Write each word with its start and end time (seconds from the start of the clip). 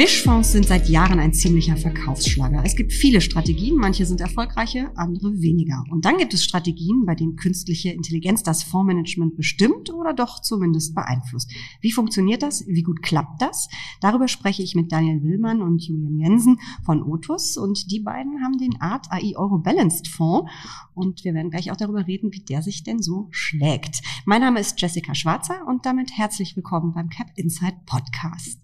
Mischfonds 0.00 0.52
sind 0.52 0.66
seit 0.66 0.88
Jahren 0.88 1.18
ein 1.18 1.34
ziemlicher 1.34 1.76
Verkaufsschlager. 1.76 2.62
Es 2.64 2.74
gibt 2.74 2.90
viele 2.90 3.20
Strategien, 3.20 3.76
manche 3.76 4.06
sind 4.06 4.22
erfolgreiche, 4.22 4.90
andere 4.96 5.42
weniger. 5.42 5.84
Und 5.90 6.06
dann 6.06 6.16
gibt 6.16 6.32
es 6.32 6.42
Strategien, 6.42 7.04
bei 7.04 7.14
denen 7.14 7.36
künstliche 7.36 7.90
Intelligenz 7.90 8.42
das 8.42 8.62
Fondsmanagement 8.62 9.36
bestimmt 9.36 9.92
oder 9.92 10.14
doch 10.14 10.40
zumindest 10.40 10.94
beeinflusst. 10.94 11.52
Wie 11.82 11.92
funktioniert 11.92 12.42
das? 12.42 12.66
Wie 12.66 12.82
gut 12.82 13.02
klappt 13.02 13.42
das? 13.42 13.68
Darüber 14.00 14.26
spreche 14.26 14.62
ich 14.62 14.74
mit 14.74 14.90
Daniel 14.90 15.22
Willmann 15.22 15.60
und 15.60 15.82
Julian 15.82 16.18
Jensen 16.18 16.58
von 16.82 17.02
Otus 17.02 17.58
und 17.58 17.90
die 17.92 18.00
beiden 18.00 18.42
haben 18.42 18.56
den 18.56 18.80
Art 18.80 19.12
AI 19.12 19.36
Euro 19.36 19.58
Balanced 19.58 20.08
Fonds 20.08 20.50
und 20.94 21.24
wir 21.24 21.34
werden 21.34 21.50
gleich 21.50 21.70
auch 21.70 21.76
darüber 21.76 22.06
reden, 22.06 22.32
wie 22.32 22.40
der 22.40 22.62
sich 22.62 22.84
denn 22.84 23.02
so 23.02 23.28
schlägt. 23.32 24.00
Mein 24.24 24.40
Name 24.40 24.60
ist 24.60 24.80
Jessica 24.80 25.14
Schwarzer 25.14 25.66
und 25.66 25.84
damit 25.84 26.16
herzlich 26.16 26.56
willkommen 26.56 26.94
beim 26.94 27.10
Cap 27.10 27.28
Insight 27.36 27.84
Podcast. 27.84 28.58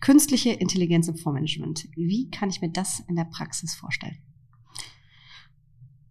Künstliche 0.00 0.50
Intelligenz 0.64 1.08
im 1.08 1.16
Fondsmanagement. 1.16 1.88
Wie 1.94 2.30
kann 2.30 2.50
ich 2.50 2.60
mir 2.60 2.70
das 2.70 3.00
in 3.08 3.16
der 3.16 3.24
Praxis 3.24 3.74
vorstellen? 3.74 4.18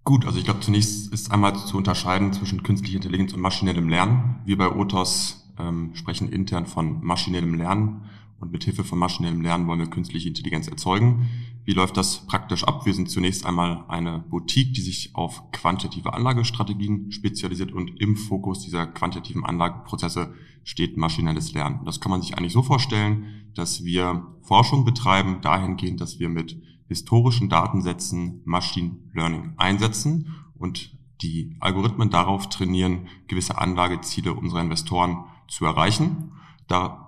Gut, 0.03 0.25
also 0.25 0.37
ich 0.37 0.45
glaube, 0.45 0.59
zunächst 0.59 1.13
ist 1.13 1.31
einmal 1.31 1.55
zu 1.55 1.77
unterscheiden 1.77 2.33
zwischen 2.33 2.63
künstlicher 2.63 2.97
Intelligenz 2.97 3.33
und 3.33 3.41
maschinellem 3.41 3.87
Lernen. 3.87 4.41
Wir 4.45 4.57
bei 4.57 4.69
Otos 4.69 5.49
ähm, 5.57 5.91
sprechen 5.95 6.29
intern 6.29 6.65
von 6.65 7.03
maschinellem 7.03 7.55
Lernen 7.55 8.01
und 8.43 8.51
mit 8.51 8.65
Hilfe 8.65 8.83
von 8.83 8.99
maschinellem 8.99 9.41
Lernen 9.41 9.67
wollen 9.67 9.79
wir 9.79 9.87
künstliche 9.87 10.27
Intelligenz 10.27 10.67
erzeugen. 10.67 11.29
Wie 11.63 11.71
läuft 11.71 11.95
das 11.95 12.27
praktisch 12.27 12.65
ab? 12.65 12.85
Wir 12.85 12.93
sind 12.93 13.09
zunächst 13.09 13.45
einmal 13.45 13.85
eine 13.87 14.19
Boutique, 14.19 14.73
die 14.73 14.81
sich 14.81 15.15
auf 15.15 15.49
quantitative 15.51 16.13
Anlagestrategien 16.13 17.09
spezialisiert 17.13 17.71
und 17.71 18.01
im 18.01 18.17
Fokus 18.17 18.59
dieser 18.59 18.85
quantitativen 18.85 19.45
Anlageprozesse 19.45 20.33
steht 20.65 20.97
maschinelles 20.97 21.53
Lernen. 21.53 21.85
Das 21.85 22.01
kann 22.01 22.11
man 22.11 22.21
sich 22.21 22.37
eigentlich 22.37 22.51
so 22.51 22.63
vorstellen, 22.63 23.47
dass 23.55 23.85
wir 23.85 24.27
Forschung 24.41 24.83
betreiben, 24.83 25.39
dahingehend, 25.41 26.01
dass 26.01 26.19
wir 26.19 26.27
mit 26.27 26.61
historischen 26.89 27.47
Datensätzen 27.47 28.41
Machine 28.43 28.97
Learning 29.13 29.53
einsetzen 29.55 30.35
und 30.55 30.97
die 31.21 31.55
Algorithmen 31.61 32.09
darauf 32.09 32.49
trainieren, 32.49 33.07
gewisse 33.27 33.57
Anlageziele 33.57 34.33
unserer 34.33 34.61
Investoren 34.61 35.23
zu 35.47 35.63
erreichen. 35.63 36.33
Da 36.67 37.02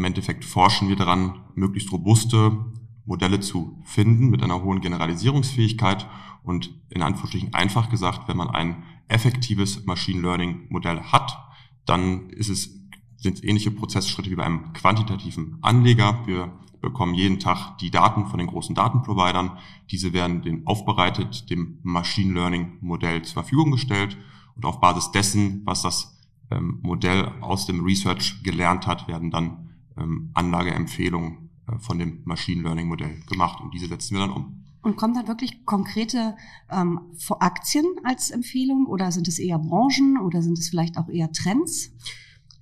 im 0.00 0.04
Endeffekt 0.04 0.46
forschen 0.46 0.88
wir 0.88 0.96
daran, 0.96 1.40
möglichst 1.54 1.92
robuste 1.92 2.64
Modelle 3.04 3.40
zu 3.40 3.78
finden 3.84 4.30
mit 4.30 4.42
einer 4.42 4.62
hohen 4.62 4.80
Generalisierungsfähigkeit 4.80 6.08
und 6.42 6.70
in 6.88 7.02
Anführungsstrichen 7.02 7.52
einfach 7.52 7.90
gesagt, 7.90 8.26
wenn 8.26 8.38
man 8.38 8.48
ein 8.48 8.82
effektives 9.08 9.84
Machine 9.84 10.22
Learning 10.22 10.66
Modell 10.70 11.02
hat, 11.02 11.38
dann 11.84 12.30
ist 12.30 12.48
es, 12.48 12.80
sind 13.16 13.34
es 13.34 13.44
ähnliche 13.44 13.70
Prozessschritte 13.70 14.30
wie 14.30 14.36
bei 14.36 14.44
einem 14.44 14.72
quantitativen 14.72 15.58
Anleger. 15.60 16.26
Wir 16.26 16.50
bekommen 16.80 17.12
jeden 17.12 17.38
Tag 17.38 17.76
die 17.78 17.90
Daten 17.90 18.24
von 18.24 18.38
den 18.38 18.48
großen 18.48 18.74
Datenprovidern. 18.74 19.58
Diese 19.90 20.14
werden 20.14 20.40
den 20.40 20.66
aufbereitet, 20.66 21.50
dem 21.50 21.78
Machine 21.82 22.32
Learning 22.32 22.78
Modell 22.80 23.20
zur 23.20 23.34
Verfügung 23.34 23.70
gestellt 23.72 24.16
und 24.56 24.64
auf 24.64 24.80
Basis 24.80 25.10
dessen, 25.10 25.60
was 25.66 25.82
das 25.82 26.18
ähm, 26.50 26.78
Modell 26.80 27.32
aus 27.42 27.66
dem 27.66 27.84
Research 27.84 28.42
gelernt 28.42 28.86
hat, 28.86 29.06
werden 29.06 29.30
dann 29.30 29.69
ähm, 30.00 30.30
Anlageempfehlungen 30.34 31.50
äh, 31.68 31.78
von 31.78 31.98
dem 31.98 32.22
Machine 32.24 32.62
Learning 32.62 32.88
Modell 32.88 33.20
gemacht 33.28 33.60
und 33.60 33.72
diese 33.74 33.86
setzen 33.86 34.16
wir 34.16 34.20
dann 34.20 34.32
um. 34.32 34.64
Und 34.82 34.96
kommen 34.96 35.14
dann 35.14 35.28
wirklich 35.28 35.66
konkrete 35.66 36.36
ähm, 36.70 37.00
Aktien 37.38 37.84
als 38.02 38.30
Empfehlung 38.30 38.86
oder 38.86 39.12
sind 39.12 39.28
es 39.28 39.38
eher 39.38 39.58
Branchen 39.58 40.18
oder 40.18 40.40
sind 40.40 40.58
es 40.58 40.70
vielleicht 40.70 40.96
auch 40.96 41.08
eher 41.08 41.30
Trends? 41.32 41.92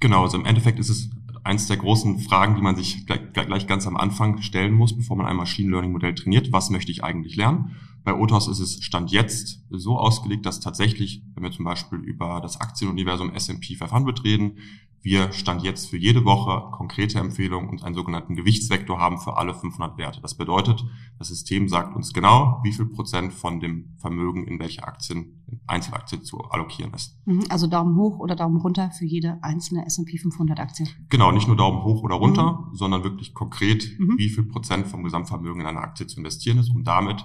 Genau, 0.00 0.22
also 0.22 0.36
im 0.36 0.44
Endeffekt 0.44 0.80
ist 0.80 0.88
es 0.88 1.10
eins 1.44 1.66
der 1.66 1.76
großen 1.76 2.18
Fragen, 2.20 2.56
die 2.56 2.62
man 2.62 2.76
sich 2.76 3.06
gleich, 3.06 3.32
gleich 3.32 3.66
ganz 3.66 3.86
am 3.86 3.96
Anfang 3.96 4.42
stellen 4.42 4.74
muss, 4.74 4.96
bevor 4.96 5.16
man 5.16 5.26
ein 5.26 5.36
Machine 5.36 5.70
Learning 5.70 5.92
Modell 5.92 6.14
trainiert. 6.14 6.52
Was 6.52 6.70
möchte 6.70 6.92
ich 6.92 7.04
eigentlich 7.04 7.36
lernen? 7.36 7.76
Bei 8.04 8.14
Otos 8.14 8.48
ist 8.48 8.60
es 8.60 8.82
Stand 8.82 9.10
jetzt 9.10 9.62
so 9.70 9.98
ausgelegt, 9.98 10.46
dass 10.46 10.60
tatsächlich, 10.60 11.22
wenn 11.34 11.42
wir 11.42 11.50
zum 11.50 11.64
Beispiel 11.64 11.98
über 11.98 12.40
das 12.40 12.60
Aktienuniversum 12.60 13.32
S&P 13.32 13.76
500 13.76 14.24
reden, 14.24 14.58
wir 15.00 15.32
Stand 15.32 15.62
jetzt 15.62 15.88
für 15.88 15.96
jede 15.96 16.24
Woche 16.24 16.70
konkrete 16.72 17.18
Empfehlungen 17.18 17.68
und 17.68 17.84
einen 17.84 17.94
sogenannten 17.94 18.34
Gewichtsvektor 18.34 18.98
haben 18.98 19.18
für 19.18 19.36
alle 19.36 19.54
500 19.54 19.96
Werte. 19.96 20.20
Das 20.20 20.36
bedeutet, 20.36 20.84
das 21.18 21.28
System 21.28 21.68
sagt 21.68 21.94
uns 21.94 22.12
genau, 22.12 22.60
wie 22.64 22.72
viel 22.72 22.86
Prozent 22.86 23.32
von 23.32 23.60
dem 23.60 23.94
Vermögen 23.98 24.46
in 24.46 24.58
welche 24.58 24.84
Aktien, 24.84 25.44
Einzelaktie 25.66 26.20
zu 26.20 26.42
allokieren 26.50 26.92
ist. 26.94 27.16
Mhm, 27.26 27.44
also 27.48 27.66
Daumen 27.66 27.96
hoch 27.96 28.18
oder 28.18 28.36
Daumen 28.36 28.60
runter 28.60 28.90
für 28.90 29.06
jede 29.06 29.38
einzelne 29.42 29.86
S&P 29.86 30.18
500 30.18 30.58
Aktie. 30.58 30.86
Genau, 31.08 31.30
nicht 31.32 31.46
nur 31.46 31.56
Daumen 31.56 31.84
hoch 31.84 32.02
oder 32.02 32.16
runter, 32.16 32.66
mhm. 32.68 32.74
sondern 32.74 33.04
wirklich 33.04 33.34
konkret, 33.34 33.98
mhm. 33.98 34.18
wie 34.18 34.28
viel 34.28 34.44
Prozent 34.44 34.88
vom 34.88 35.04
Gesamtvermögen 35.04 35.60
in 35.60 35.66
eine 35.66 35.80
Aktie 35.80 36.06
zu 36.06 36.18
investieren 36.18 36.58
ist, 36.58 36.70
um 36.70 36.84
damit 36.84 37.24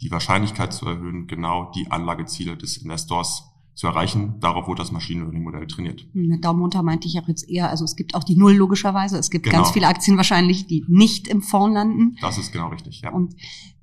die 0.00 0.10
Wahrscheinlichkeit 0.10 0.72
zu 0.72 0.86
erhöhen, 0.86 1.26
genau 1.26 1.70
die 1.74 1.90
Anlageziele 1.90 2.56
des 2.56 2.76
Investors 2.76 3.53
zu 3.74 3.86
erreichen. 3.86 4.38
Darauf 4.40 4.68
wurde 4.68 4.82
das 4.82 4.92
Machine 4.92 5.22
Learning 5.22 5.42
Modell 5.42 5.66
trainiert. 5.66 6.06
Mit 6.12 6.44
Daumen 6.44 6.60
runter 6.60 6.82
meinte 6.82 7.08
ich 7.08 7.18
auch 7.18 7.28
jetzt 7.28 7.48
eher, 7.48 7.70
also 7.70 7.84
es 7.84 7.96
gibt 7.96 8.14
auch 8.14 8.24
die 8.24 8.36
Null 8.36 8.54
logischerweise. 8.54 9.18
Es 9.18 9.30
gibt 9.30 9.44
genau. 9.44 9.58
ganz 9.58 9.72
viele 9.72 9.88
Aktien 9.88 10.16
wahrscheinlich, 10.16 10.66
die 10.66 10.84
nicht 10.88 11.28
im 11.28 11.42
Fonds 11.42 11.74
landen. 11.74 12.16
Das 12.20 12.38
ist 12.38 12.52
genau 12.52 12.68
richtig, 12.68 13.00
ja. 13.00 13.10
Und 13.10 13.34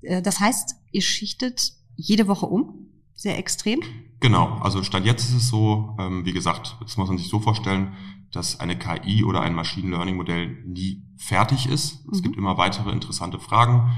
äh, 0.02 0.22
das 0.22 0.40
heißt, 0.40 0.76
ihr 0.92 1.02
schichtet 1.02 1.74
jede 1.96 2.28
Woche 2.28 2.46
um, 2.46 2.88
sehr 3.16 3.38
extrem? 3.38 3.80
Genau, 4.20 4.58
also 4.62 4.84
Stand 4.84 5.06
jetzt 5.06 5.30
ist 5.30 5.36
es 5.36 5.50
so, 5.50 5.96
ähm, 6.00 6.26
wie 6.26 6.34
gesagt, 6.34 6.78
das 6.82 6.98
muss 6.98 7.08
man 7.08 7.18
sich 7.18 7.30
so 7.30 7.40
vorstellen, 7.40 7.94
dass 8.32 8.60
eine 8.60 8.78
KI 8.78 9.24
oder 9.24 9.42
ein 9.42 9.54
Machine 9.54 9.90
Learning 9.90 10.16
Modell 10.16 10.64
nie 10.66 11.04
fertig 11.18 11.68
ist. 11.68 12.06
Es 12.12 12.20
mhm. 12.20 12.24
gibt 12.24 12.38
immer 12.38 12.58
weitere 12.58 12.92
interessante 12.92 13.40
Fragen, 13.40 13.92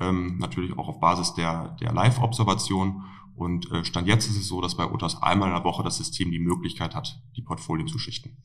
ähm, 0.00 0.38
natürlich 0.38 0.78
auch 0.78 0.88
auf 0.88 1.00
Basis 1.00 1.34
der, 1.34 1.76
der 1.80 1.92
Live-Observation. 1.92 3.02
Und 3.34 3.70
äh, 3.70 3.84
Stand 3.84 4.06
jetzt 4.06 4.28
ist 4.28 4.36
es 4.36 4.48
so, 4.48 4.60
dass 4.60 4.76
bei 4.76 4.90
UTAS 4.90 5.22
einmal 5.22 5.48
in 5.48 5.54
der 5.54 5.64
Woche 5.64 5.82
das 5.82 5.96
System 5.96 6.30
die 6.30 6.38
Möglichkeit 6.38 6.94
hat, 6.94 7.22
die 7.36 7.42
Portfolien 7.42 7.88
zu 7.88 7.98
schichten. 7.98 8.36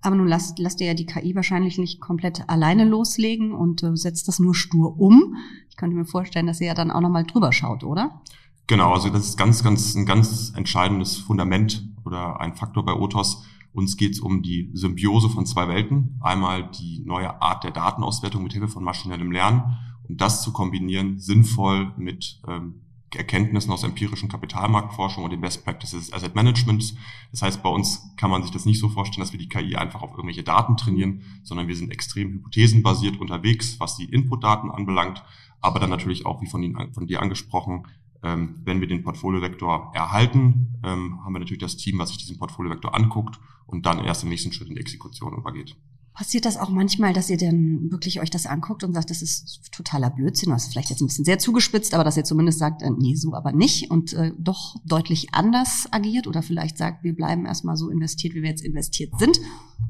Aber 0.00 0.14
nun 0.14 0.28
lasst, 0.28 0.58
lasst 0.58 0.80
ihr 0.80 0.86
ja 0.86 0.94
die 0.94 1.06
KI 1.06 1.34
wahrscheinlich 1.34 1.78
nicht 1.78 2.00
komplett 2.00 2.48
alleine 2.48 2.84
loslegen 2.84 3.52
und 3.52 3.82
äh, 3.82 3.96
setzt 3.96 4.28
das 4.28 4.38
nur 4.38 4.54
stur 4.54 4.98
um. 4.98 5.34
Ich 5.70 5.76
könnte 5.76 5.96
mir 5.96 6.04
vorstellen, 6.04 6.46
dass 6.46 6.60
ihr 6.60 6.68
ja 6.68 6.74
dann 6.74 6.90
auch 6.90 7.00
nochmal 7.00 7.24
drüber 7.24 7.52
schaut, 7.52 7.82
oder? 7.82 8.22
Genau, 8.66 8.92
also 8.92 9.10
das 9.10 9.28
ist 9.28 9.36
ganz, 9.36 9.62
ganz, 9.62 9.94
ein 9.94 10.06
ganz 10.06 10.52
entscheidendes 10.56 11.16
Fundament 11.16 11.88
oder 12.04 12.40
ein 12.40 12.54
Faktor 12.54 12.84
bei 12.84 12.94
OTOS. 12.94 13.44
Uns 13.72 13.96
geht 13.96 14.12
es 14.12 14.20
um 14.20 14.42
die 14.42 14.70
Symbiose 14.72 15.28
von 15.28 15.46
zwei 15.46 15.68
Welten. 15.68 16.16
Einmal 16.20 16.70
die 16.70 17.02
neue 17.04 17.42
Art 17.42 17.64
der 17.64 17.72
Datenauswertung 17.72 18.42
mit 18.42 18.52
Hilfe 18.52 18.68
von 18.68 18.84
maschinellem 18.84 19.32
Lernen 19.32 19.78
und 20.08 20.20
das 20.20 20.42
zu 20.42 20.52
kombinieren 20.52 21.18
sinnvoll 21.18 21.92
mit 21.96 22.40
ähm, 22.46 22.82
Erkenntnissen 23.16 23.72
aus 23.72 23.82
empirischen 23.82 24.28
Kapitalmarktforschung 24.28 25.24
und 25.24 25.30
den 25.30 25.40
Best 25.40 25.64
Practices 25.64 26.12
Asset 26.12 26.34
Management. 26.34 26.94
Das 27.30 27.42
heißt, 27.42 27.62
bei 27.62 27.68
uns 27.68 28.14
kann 28.16 28.30
man 28.30 28.42
sich 28.42 28.50
das 28.50 28.66
nicht 28.66 28.80
so 28.80 28.88
vorstellen, 28.88 29.22
dass 29.22 29.32
wir 29.32 29.38
die 29.38 29.48
KI 29.48 29.76
einfach 29.76 30.02
auf 30.02 30.12
irgendwelche 30.12 30.42
Daten 30.42 30.76
trainieren, 30.76 31.22
sondern 31.42 31.68
wir 31.68 31.76
sind 31.76 31.90
extrem 31.90 32.32
hypothesenbasiert 32.32 33.20
unterwegs, 33.20 33.78
was 33.80 33.96
die 33.96 34.04
Inputdaten 34.04 34.70
anbelangt, 34.70 35.22
aber 35.60 35.80
dann 35.80 35.90
natürlich 35.90 36.26
auch, 36.26 36.42
wie 36.42 36.46
von, 36.46 36.62
Ihnen, 36.62 36.92
von 36.92 37.06
dir 37.06 37.22
angesprochen, 37.22 37.86
ähm, 38.22 38.60
wenn 38.64 38.80
wir 38.80 38.88
den 38.88 39.02
Portfoliovektor 39.02 39.92
erhalten, 39.94 40.78
ähm, 40.82 41.24
haben 41.24 41.32
wir 41.32 41.40
natürlich 41.40 41.60
das 41.60 41.76
Team, 41.76 41.98
was 41.98 42.08
sich 42.08 42.18
diesen 42.18 42.38
Portfoliovektor 42.38 42.94
anguckt 42.94 43.38
und 43.66 43.86
dann 43.86 44.04
erst 44.04 44.22
im 44.22 44.30
nächsten 44.30 44.52
Schritt 44.52 44.68
in 44.68 44.74
die 44.74 44.80
Exekution 44.80 45.36
übergeht. 45.36 45.76
Passiert 46.14 46.44
das 46.44 46.56
auch 46.56 46.70
manchmal, 46.70 47.12
dass 47.12 47.28
ihr 47.28 47.36
dann 47.36 47.90
wirklich 47.90 48.20
euch 48.20 48.30
das 48.30 48.46
anguckt 48.46 48.84
und 48.84 48.94
sagt, 48.94 49.10
das 49.10 49.20
ist 49.20 49.68
totaler 49.72 50.10
Blödsinn, 50.10 50.50
das 50.50 50.64
ist 50.64 50.72
vielleicht 50.72 50.90
jetzt 50.90 51.00
ein 51.00 51.06
bisschen 51.06 51.24
sehr 51.24 51.40
zugespitzt, 51.40 51.92
aber 51.92 52.04
dass 52.04 52.16
ihr 52.16 52.22
zumindest 52.22 52.60
sagt, 52.60 52.82
äh, 52.82 52.90
nee, 52.90 53.16
so 53.16 53.34
aber 53.34 53.50
nicht 53.50 53.90
und 53.90 54.12
äh, 54.12 54.32
doch 54.38 54.76
deutlich 54.84 55.34
anders 55.34 55.88
agiert 55.90 56.28
oder 56.28 56.42
vielleicht 56.42 56.78
sagt, 56.78 57.02
wir 57.02 57.16
bleiben 57.16 57.46
erstmal 57.46 57.76
so 57.76 57.90
investiert, 57.90 58.34
wie 58.34 58.42
wir 58.42 58.50
jetzt 58.50 58.64
investiert 58.64 59.18
sind 59.18 59.40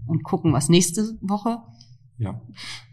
und 0.07 0.25
gucken, 0.25 0.55
was 0.55 0.71
nächste 0.71 1.19
Woche? 1.21 1.59
Ja, 2.17 2.41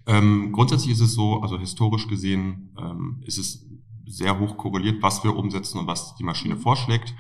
ähm, 0.08 0.52
grundsätzlich 0.52 0.92
ist 0.92 1.00
es 1.00 1.14
so, 1.14 1.40
also 1.42 1.58
historisch 1.58 2.10
gesehen 2.10 2.76
ähm, 2.78 3.24
ist 3.26 3.38
es 3.38 3.66
sehr 4.08 4.40
hoch 4.40 4.58
korreliert, 4.58 5.02
was 5.02 5.24
wir 5.24 5.38
umsetzen 5.38 5.80
und 5.80 5.88
was 5.88 6.16
die 6.16 6.26
Maschine 6.26 6.58
vorschlägt. 6.58 7.16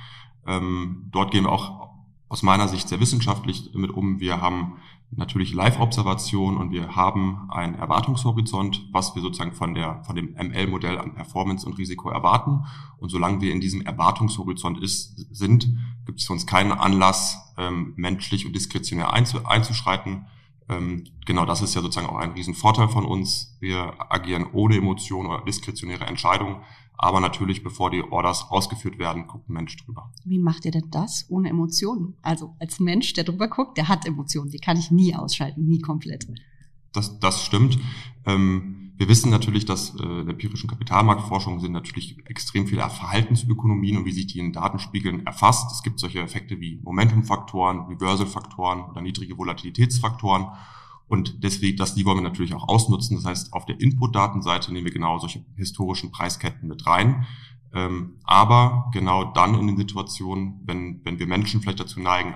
Ähm, 0.45 1.07
dort 1.11 1.31
gehen 1.31 1.45
wir 1.45 1.53
auch 1.53 1.89
aus 2.27 2.43
meiner 2.43 2.67
Sicht 2.67 2.89
sehr 2.89 2.99
wissenschaftlich 2.99 3.71
mit 3.73 3.91
um. 3.91 4.19
Wir 4.19 4.41
haben 4.41 4.77
natürlich 5.11 5.53
Live-Observation 5.53 6.57
und 6.57 6.71
wir 6.71 6.95
haben 6.95 7.49
einen 7.51 7.75
Erwartungshorizont, 7.75 8.87
was 8.91 9.13
wir 9.13 9.21
sozusagen 9.21 9.53
von 9.53 9.73
der, 9.73 10.03
von 10.03 10.15
dem 10.15 10.33
ML-Modell 10.35 10.97
an 10.97 11.13
Performance 11.13 11.65
und 11.65 11.77
Risiko 11.77 12.09
erwarten. 12.09 12.65
Und 12.97 13.09
solange 13.09 13.41
wir 13.41 13.51
in 13.51 13.59
diesem 13.59 13.81
Erwartungshorizont 13.81 14.81
ist, 14.81 15.27
sind, 15.35 15.67
gibt 16.05 16.19
es 16.19 16.27
für 16.27 16.33
uns 16.33 16.47
keinen 16.47 16.71
Anlass, 16.71 17.53
ähm, 17.57 17.93
menschlich 17.97 18.45
und 18.45 18.55
diskretionär 18.55 19.11
einzu, 19.13 19.45
einzuschreiten. 19.45 20.27
Ähm, 20.69 21.03
genau 21.25 21.45
das 21.45 21.61
ist 21.61 21.75
ja 21.75 21.81
sozusagen 21.81 22.07
auch 22.07 22.17
ein 22.17 22.31
Riesenvorteil 22.31 22.87
von 22.87 23.05
uns. 23.05 23.57
Wir 23.59 23.93
agieren 24.09 24.47
ohne 24.53 24.77
Emotionen 24.77 25.29
oder 25.29 25.43
diskretionäre 25.43 26.05
Entscheidungen. 26.05 26.57
Aber 26.97 27.19
natürlich, 27.19 27.63
bevor 27.63 27.89
die 27.89 28.03
Orders 28.03 28.45
ausgeführt 28.49 28.99
werden, 28.99 29.27
guckt 29.27 29.49
ein 29.49 29.53
Mensch 29.53 29.75
drüber. 29.77 30.11
Wie 30.23 30.39
macht 30.39 30.65
ihr 30.65 30.71
denn 30.71 30.89
das 30.91 31.25
ohne 31.29 31.49
Emotionen? 31.49 32.15
Also 32.21 32.55
als 32.59 32.79
Mensch, 32.79 33.13
der 33.13 33.23
drüber 33.23 33.47
guckt, 33.47 33.77
der 33.77 33.87
hat 33.87 34.05
Emotionen. 34.05 34.51
Die 34.51 34.59
kann 34.59 34.77
ich 34.77 34.91
nie 34.91 35.15
ausschalten, 35.15 35.65
nie 35.65 35.79
komplett. 35.79 36.27
Das, 36.91 37.19
das 37.19 37.43
stimmt. 37.43 37.79
Ähm, 38.25 38.93
Wir 38.97 39.07
wissen 39.07 39.31
natürlich, 39.31 39.65
dass 39.65 39.95
äh, 39.95 40.03
in 40.03 40.25
der 40.25 40.35
empirischen 40.35 40.69
Kapitalmarktforschung 40.69 41.59
sind 41.59 41.71
natürlich 41.71 42.19
extrem 42.27 42.67
viele 42.67 42.87
Verhaltensökonomien 42.87 43.97
und 43.97 44.05
wie 44.05 44.11
sich 44.11 44.27
die 44.27 44.37
in 44.37 44.53
Datenspiegeln 44.53 45.25
erfasst. 45.25 45.71
Es 45.71 45.81
gibt 45.81 45.99
solche 45.99 46.19
Effekte 46.19 46.59
wie 46.59 46.79
Momentumfaktoren, 46.83 47.87
Reversal-Faktoren 47.87 48.91
oder 48.91 49.01
niedrige 49.01 49.39
Volatilitätsfaktoren. 49.39 50.49
Und 51.11 51.43
deswegen, 51.43 51.75
das, 51.75 51.93
die 51.93 52.05
wollen 52.05 52.19
wir 52.19 52.23
natürlich 52.23 52.53
auch 52.53 52.69
ausnutzen. 52.69 53.17
Das 53.17 53.25
heißt, 53.25 53.51
auf 53.51 53.65
der 53.65 53.81
Input-Datenseite 53.81 54.71
nehmen 54.71 54.85
wir 54.85 54.93
genau 54.93 55.19
solche 55.19 55.43
historischen 55.57 56.09
Preisketten 56.09 56.69
mit 56.69 56.87
rein. 56.87 57.25
Ähm, 57.73 58.13
aber 58.23 58.89
genau 58.93 59.25
dann 59.25 59.59
in 59.59 59.67
den 59.67 59.75
Situationen, 59.75 60.61
wenn, 60.63 61.01
wenn 61.03 61.19
wir 61.19 61.27
Menschen 61.27 61.59
vielleicht 61.59 61.81
dazu 61.81 61.99
neigen, 61.99 62.35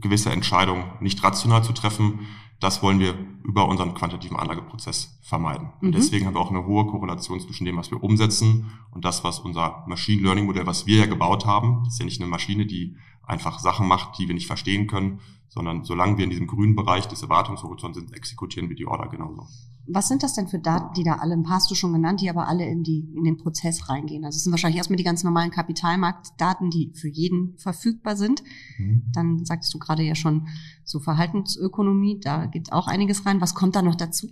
gewisse 0.00 0.30
Entscheidungen 0.30 0.84
nicht 1.00 1.22
rational 1.22 1.62
zu 1.64 1.74
treffen, 1.74 2.20
das 2.60 2.82
wollen 2.82 2.98
wir 2.98 3.14
über 3.44 3.68
unseren 3.68 3.92
quantitativen 3.92 4.38
Anlageprozess 4.38 5.18
vermeiden. 5.20 5.68
Und 5.82 5.88
mhm. 5.88 5.92
deswegen 5.92 6.24
haben 6.24 6.34
wir 6.34 6.40
auch 6.40 6.50
eine 6.50 6.64
hohe 6.64 6.86
Korrelation 6.86 7.40
zwischen 7.40 7.66
dem, 7.66 7.76
was 7.76 7.90
wir 7.90 8.02
umsetzen 8.02 8.70
und 8.90 9.04
das, 9.04 9.22
was 9.22 9.38
unser 9.38 9.84
Machine 9.86 10.22
Learning 10.22 10.46
Modell, 10.46 10.66
was 10.66 10.86
wir 10.86 11.00
ja 11.00 11.06
gebaut 11.06 11.44
haben, 11.44 11.82
das 11.84 11.92
ist 11.92 11.98
ja 11.98 12.06
nicht 12.06 12.22
eine 12.22 12.30
Maschine, 12.30 12.64
die 12.64 12.96
einfach 13.26 13.58
Sachen 13.58 13.88
macht, 13.88 14.18
die 14.18 14.28
wir 14.28 14.34
nicht 14.34 14.46
verstehen 14.46 14.86
können, 14.86 15.20
sondern 15.48 15.84
solange 15.84 16.18
wir 16.18 16.24
in 16.24 16.30
diesem 16.30 16.46
grünen 16.46 16.76
Bereich 16.76 17.06
des 17.06 17.22
Erwartungshorizonts 17.22 17.98
sind, 17.98 18.14
exekutieren 18.14 18.68
wir 18.68 18.76
die 18.76 18.86
Order 18.86 19.08
genauso. 19.08 19.46
Was 19.88 20.08
sind 20.08 20.24
das 20.24 20.34
denn 20.34 20.48
für 20.48 20.58
Daten, 20.58 20.94
die 20.94 21.04
da 21.04 21.14
alle, 21.14 21.34
ein 21.34 21.44
paar 21.44 21.56
hast 21.56 21.70
du 21.70 21.76
schon 21.76 21.92
genannt, 21.92 22.20
die 22.20 22.28
aber 22.28 22.48
alle 22.48 22.66
in, 22.66 22.82
die, 22.82 23.08
in 23.14 23.22
den 23.22 23.36
Prozess 23.36 23.88
reingehen? 23.88 24.24
Also 24.24 24.36
es 24.36 24.42
sind 24.42 24.52
wahrscheinlich 24.52 24.78
erstmal 24.78 24.96
die 24.96 25.04
ganz 25.04 25.22
normalen 25.22 25.52
Kapitalmarktdaten, 25.52 26.70
die 26.70 26.92
für 26.94 27.08
jeden 27.08 27.56
verfügbar 27.56 28.16
sind. 28.16 28.42
Mhm. 28.78 29.04
Dann 29.12 29.44
sagst 29.44 29.72
du 29.72 29.78
gerade 29.78 30.02
ja 30.02 30.16
schon 30.16 30.48
so 30.84 30.98
Verhaltensökonomie, 30.98 32.18
da 32.20 32.46
geht 32.46 32.72
auch 32.72 32.88
einiges 32.88 33.26
rein. 33.26 33.40
Was 33.40 33.54
kommt 33.54 33.76
da 33.76 33.82
noch 33.82 33.94
dazu? 33.94 34.28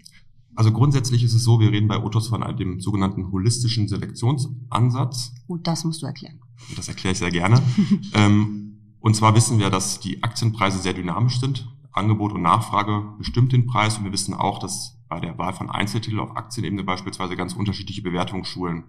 Also 0.56 0.72
grundsätzlich 0.72 1.22
ist 1.22 1.34
es 1.34 1.44
so, 1.44 1.60
wir 1.60 1.70
reden 1.70 1.88
bei 1.88 2.02
Otos 2.02 2.28
von 2.28 2.42
dem 2.56 2.80
sogenannten 2.80 3.30
holistischen 3.30 3.88
Selektionsansatz. 3.88 5.34
Gut, 5.46 5.60
oh, 5.60 5.62
das 5.62 5.84
musst 5.84 6.02
du 6.02 6.06
erklären. 6.06 6.40
Das 6.76 6.88
erkläre 6.88 7.12
ich 7.12 7.18
sehr 7.18 7.30
gerne. 7.30 7.60
ähm, 8.14 8.73
und 9.04 9.14
zwar 9.14 9.34
wissen 9.34 9.58
wir, 9.58 9.68
dass 9.68 10.00
die 10.00 10.22
Aktienpreise 10.22 10.78
sehr 10.78 10.94
dynamisch 10.94 11.38
sind. 11.38 11.70
Angebot 11.92 12.32
und 12.32 12.40
Nachfrage 12.40 13.12
bestimmt 13.18 13.52
den 13.52 13.66
Preis 13.66 13.98
und 13.98 14.04
wir 14.04 14.12
wissen 14.12 14.32
auch, 14.32 14.58
dass 14.58 14.98
bei 15.10 15.20
der 15.20 15.36
Wahl 15.36 15.52
von 15.52 15.68
Einzeltiteln 15.68 16.20
auf 16.20 16.34
Aktienebene 16.38 16.84
beispielsweise 16.84 17.36
ganz 17.36 17.52
unterschiedliche 17.52 18.00
Bewertungsschulen 18.00 18.84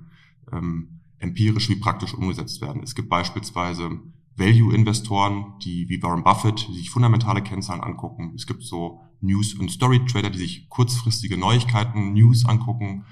ähm, 0.54 1.02
empirisch 1.20 1.68
wie 1.68 1.76
praktisch 1.76 2.14
umgesetzt 2.14 2.62
werden. 2.62 2.82
Es 2.82 2.96
gibt 2.96 3.10
beispielsweise 3.10 4.00
Value-Investoren, 4.38 5.56
die 5.62 5.90
wie 5.90 6.02
Warren 6.02 6.24
Buffett, 6.24 6.66
die 6.70 6.76
sich 6.76 6.92
fundamentale 6.92 7.42
Kennzahlen 7.42 7.84
angucken. 7.84 8.32
Es 8.38 8.48
gibt 8.48 8.64
so 8.64 9.02
News- 9.20 9.56
und 9.56 9.70
Story-Trader, 9.70 10.30
die 10.30 10.40
sich 10.40 10.70
kurzfristige 10.70 11.38
Neuigkeiten, 11.38 12.14
News 12.14 12.46
angucken. 12.46 13.04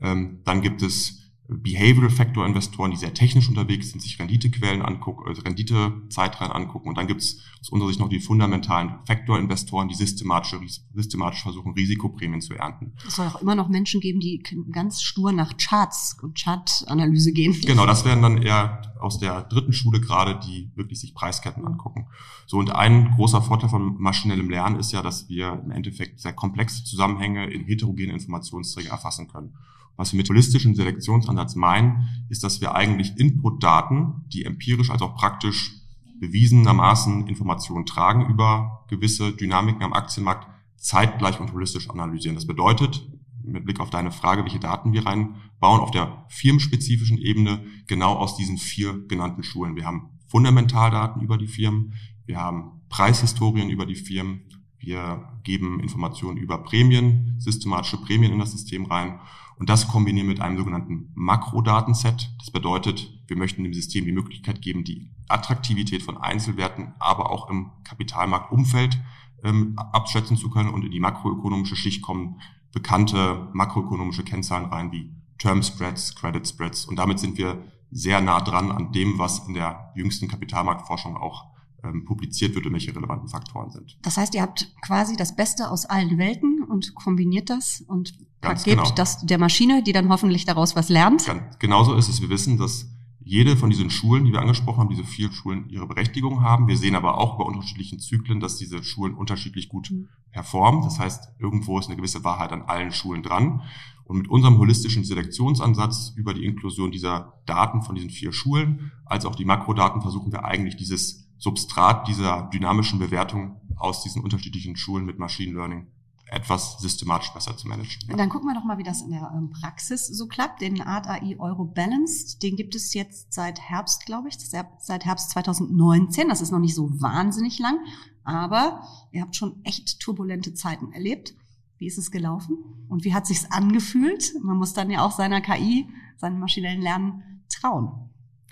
Ähm, 0.00 0.40
dann 0.42 0.60
gibt 0.60 0.82
es 0.82 1.27
Behavioral 1.50 2.10
Factor 2.10 2.44
Investoren, 2.44 2.90
die 2.90 2.98
sehr 2.98 3.14
technisch 3.14 3.48
unterwegs 3.48 3.90
sind, 3.90 4.00
sich 4.00 4.18
Renditequellen 4.18 4.82
angucken, 4.82 5.26
also 5.26 5.40
Renditezeitreihen 5.40 6.52
angucken. 6.52 6.90
Und 6.90 6.98
dann 6.98 7.06
gibt 7.06 7.22
es 7.22 7.40
aus 7.62 7.70
unserer 7.70 7.88
Sicht 7.88 8.00
noch 8.00 8.10
die 8.10 8.20
fundamentalen 8.20 8.96
Factor 9.06 9.38
Investoren, 9.38 9.88
die 9.88 9.94
systematisch, 9.94 10.54
systematisch 10.94 11.42
versuchen, 11.42 11.72
Risikoprämien 11.72 12.42
zu 12.42 12.52
ernten. 12.52 12.92
Es 13.06 13.16
soll 13.16 13.26
auch 13.26 13.40
immer 13.40 13.54
noch 13.54 13.70
Menschen 13.70 14.02
geben, 14.02 14.20
die 14.20 14.42
ganz 14.70 15.00
stur 15.00 15.32
nach 15.32 15.56
Charts 15.56 16.18
und 16.22 16.38
Chartanalyse 16.38 17.32
gehen. 17.32 17.58
Genau, 17.62 17.86
das 17.86 18.04
wären 18.04 18.20
dann 18.20 18.42
eher 18.42 18.82
aus 19.00 19.18
der 19.18 19.42
dritten 19.42 19.72
Schule 19.72 20.02
gerade, 20.02 20.38
die 20.38 20.70
wirklich 20.74 21.00
sich 21.00 21.14
Preisketten 21.14 21.64
angucken. 21.64 22.08
So, 22.46 22.58
und 22.58 22.74
ein 22.74 23.12
großer 23.16 23.40
Vorteil 23.40 23.70
von 23.70 23.98
maschinellem 23.98 24.50
Lernen 24.50 24.78
ist 24.78 24.92
ja, 24.92 25.00
dass 25.00 25.30
wir 25.30 25.62
im 25.64 25.70
Endeffekt 25.70 26.20
sehr 26.20 26.34
komplexe 26.34 26.84
Zusammenhänge 26.84 27.46
in 27.50 27.64
heterogene 27.64 28.12
Informationsträger 28.12 28.90
erfassen 28.90 29.28
können. 29.28 29.54
Was 29.98 30.12
wir 30.12 30.16
mit 30.18 30.28
holistischen 30.28 30.76
Selektionsansatz 30.76 31.56
meinen, 31.56 32.08
ist, 32.28 32.44
dass 32.44 32.60
wir 32.60 32.76
eigentlich 32.76 33.18
Inputdaten, 33.18 34.24
die 34.32 34.44
empirisch 34.44 34.90
als 34.90 35.02
auch 35.02 35.16
praktisch 35.16 35.72
bewiesenermaßen 36.20 37.26
Informationen 37.26 37.84
tragen 37.84 38.30
über 38.30 38.84
gewisse 38.88 39.32
Dynamiken 39.32 39.82
am 39.82 39.92
Aktienmarkt, 39.92 40.46
zeitgleich 40.76 41.40
und 41.40 41.52
holistisch 41.52 41.90
analysieren. 41.90 42.36
Das 42.36 42.46
bedeutet, 42.46 43.08
mit 43.42 43.64
Blick 43.64 43.80
auf 43.80 43.90
deine 43.90 44.12
Frage, 44.12 44.44
welche 44.44 44.60
Daten 44.60 44.92
wir 44.92 45.04
reinbauen, 45.04 45.80
auf 45.80 45.90
der 45.90 46.26
firmenspezifischen 46.28 47.18
Ebene 47.18 47.64
genau 47.88 48.14
aus 48.14 48.36
diesen 48.36 48.56
vier 48.56 49.04
genannten 49.08 49.42
Schulen. 49.42 49.74
Wir 49.74 49.84
haben 49.84 50.10
Fundamentaldaten 50.28 51.22
über 51.22 51.38
die 51.38 51.48
Firmen, 51.48 51.94
wir 52.24 52.38
haben 52.38 52.82
Preishistorien 52.88 53.68
über 53.68 53.84
die 53.84 53.96
Firmen, 53.96 54.42
wir 54.78 55.28
geben 55.42 55.80
Informationen 55.80 56.36
über 56.36 56.58
Prämien, 56.58 57.34
systematische 57.38 58.00
Prämien 58.00 58.32
in 58.32 58.38
das 58.38 58.52
System 58.52 58.84
rein 58.86 59.18
und 59.58 59.68
das 59.68 59.88
kombinieren 59.88 60.28
mit 60.28 60.40
einem 60.40 60.56
sogenannten 60.56 61.10
Makrodatenset. 61.14 62.30
Das 62.38 62.50
bedeutet, 62.50 63.12
wir 63.26 63.36
möchten 63.36 63.64
dem 63.64 63.74
System 63.74 64.04
die 64.04 64.12
Möglichkeit 64.12 64.62
geben, 64.62 64.84
die 64.84 65.10
Attraktivität 65.28 66.02
von 66.02 66.16
Einzelwerten, 66.16 66.94
aber 66.98 67.30
auch 67.30 67.50
im 67.50 67.70
Kapitalmarktumfeld 67.84 68.98
ähm, 69.42 69.74
abschätzen 69.76 70.36
zu 70.36 70.50
können. 70.50 70.70
Und 70.70 70.84
in 70.84 70.92
die 70.92 71.00
makroökonomische 71.00 71.76
Schicht 71.76 72.02
kommen 72.02 72.40
bekannte 72.72 73.48
makroökonomische 73.52 74.22
Kennzahlen 74.22 74.66
rein 74.66 74.92
wie 74.92 75.10
Term 75.38 75.62
Spreads, 75.62 76.14
Credit 76.14 76.46
Spreads. 76.46 76.84
Und 76.86 76.96
damit 76.96 77.18
sind 77.18 77.36
wir 77.36 77.62
sehr 77.90 78.20
nah 78.20 78.40
dran 78.40 78.70
an 78.70 78.92
dem, 78.92 79.18
was 79.18 79.46
in 79.48 79.54
der 79.54 79.92
jüngsten 79.96 80.28
Kapitalmarktforschung 80.28 81.16
auch 81.16 81.46
ähm, 81.82 82.04
publiziert 82.04 82.54
wird 82.54 82.66
und 82.66 82.72
welche 82.72 82.94
relevanten 82.94 83.28
Faktoren 83.28 83.70
sind. 83.70 83.98
Das 84.02 84.16
heißt, 84.16 84.34
ihr 84.34 84.42
habt 84.42 84.74
quasi 84.82 85.16
das 85.16 85.34
Beste 85.34 85.70
aus 85.70 85.86
allen 85.86 86.18
Welten 86.18 86.62
und 86.62 86.94
kombiniert 86.94 87.50
das 87.50 87.80
und 87.80 88.14
Ganz 88.40 88.64
gebt 88.64 88.78
genau. 88.78 88.90
das 88.94 89.24
der 89.26 89.38
Maschine, 89.38 89.82
die 89.82 89.92
dann 89.92 90.08
hoffentlich 90.08 90.44
daraus 90.44 90.76
was 90.76 90.88
lernt. 90.88 91.26
Ganz, 91.26 91.58
genauso 91.58 91.94
ist 91.94 92.08
es. 92.08 92.20
Wir 92.20 92.28
wissen, 92.28 92.56
dass 92.56 92.86
jede 93.28 93.56
von 93.56 93.68
diesen 93.68 93.90
Schulen, 93.90 94.24
die 94.24 94.32
wir 94.32 94.40
angesprochen 94.40 94.80
haben, 94.80 94.88
diese 94.88 95.04
vier 95.04 95.30
Schulen 95.32 95.68
ihre 95.68 95.86
Berechtigung 95.86 96.42
haben. 96.42 96.66
Wir 96.66 96.78
sehen 96.78 96.94
aber 96.94 97.18
auch 97.18 97.36
bei 97.36 97.44
unterschiedlichen 97.44 97.98
Zyklen, 97.98 98.40
dass 98.40 98.56
diese 98.56 98.82
Schulen 98.82 99.14
unterschiedlich 99.14 99.68
gut 99.68 99.90
mhm. 99.90 100.08
performen. 100.30 100.82
Das 100.82 100.98
heißt, 100.98 101.32
irgendwo 101.38 101.78
ist 101.78 101.88
eine 101.88 101.96
gewisse 101.96 102.24
Wahrheit 102.24 102.52
an 102.52 102.62
allen 102.62 102.90
Schulen 102.90 103.22
dran. 103.22 103.62
Und 104.04 104.16
mit 104.16 104.28
unserem 104.28 104.56
holistischen 104.56 105.04
Selektionsansatz 105.04 106.14
über 106.16 106.32
die 106.32 106.46
Inklusion 106.46 106.90
dieser 106.90 107.34
Daten 107.44 107.82
von 107.82 107.94
diesen 107.94 108.08
vier 108.08 108.32
Schulen, 108.32 108.92
als 109.04 109.26
auch 109.26 109.34
die 109.34 109.44
Makrodaten, 109.44 110.00
versuchen 110.00 110.32
wir 110.32 110.46
eigentlich 110.46 110.76
dieses 110.76 111.28
Substrat 111.36 112.08
dieser 112.08 112.48
dynamischen 112.50 112.98
Bewertung 112.98 113.60
aus 113.76 114.02
diesen 114.02 114.22
unterschiedlichen 114.22 114.76
Schulen 114.76 115.04
mit 115.04 115.18
Machine 115.18 115.52
Learning 115.52 115.88
etwas 116.30 116.78
systematisch 116.78 117.30
besser 117.32 117.56
zu 117.56 117.68
managen. 117.68 118.08
Ja. 118.08 118.16
Dann 118.16 118.28
gucken 118.28 118.48
wir 118.48 118.54
doch 118.54 118.64
mal, 118.64 118.78
wie 118.78 118.82
das 118.82 119.02
in 119.02 119.10
der 119.10 119.32
ähm, 119.34 119.50
Praxis 119.50 120.06
so 120.06 120.26
klappt. 120.26 120.60
Den 120.60 120.80
Art 120.82 121.06
AI 121.06 121.36
Euro 121.38 121.64
Balanced, 121.64 122.42
den 122.42 122.56
gibt 122.56 122.74
es 122.74 122.94
jetzt 122.94 123.32
seit 123.32 123.60
Herbst, 123.60 124.04
glaube 124.06 124.28
ich, 124.28 124.38
seit 124.38 125.04
Herbst 125.04 125.30
2019. 125.30 126.28
Das 126.28 126.40
ist 126.40 126.50
noch 126.50 126.58
nicht 126.58 126.74
so 126.74 126.88
wahnsinnig 127.00 127.58
lang, 127.58 127.78
aber 128.24 128.82
ihr 129.10 129.22
habt 129.22 129.36
schon 129.36 129.64
echt 129.64 130.00
turbulente 130.00 130.54
Zeiten 130.54 130.92
erlebt. 130.92 131.34
Wie 131.78 131.86
ist 131.86 131.98
es 131.98 132.10
gelaufen 132.10 132.58
und 132.88 133.04
wie 133.04 133.14
hat 133.14 133.26
sich's 133.26 133.50
angefühlt? 133.50 134.34
Man 134.42 134.56
muss 134.56 134.74
dann 134.74 134.90
ja 134.90 135.04
auch 135.04 135.12
seiner 135.12 135.40
KI, 135.40 135.88
seinem 136.16 136.40
maschinellen 136.40 136.82
Lernen 136.82 137.44
trauen. 137.48 138.07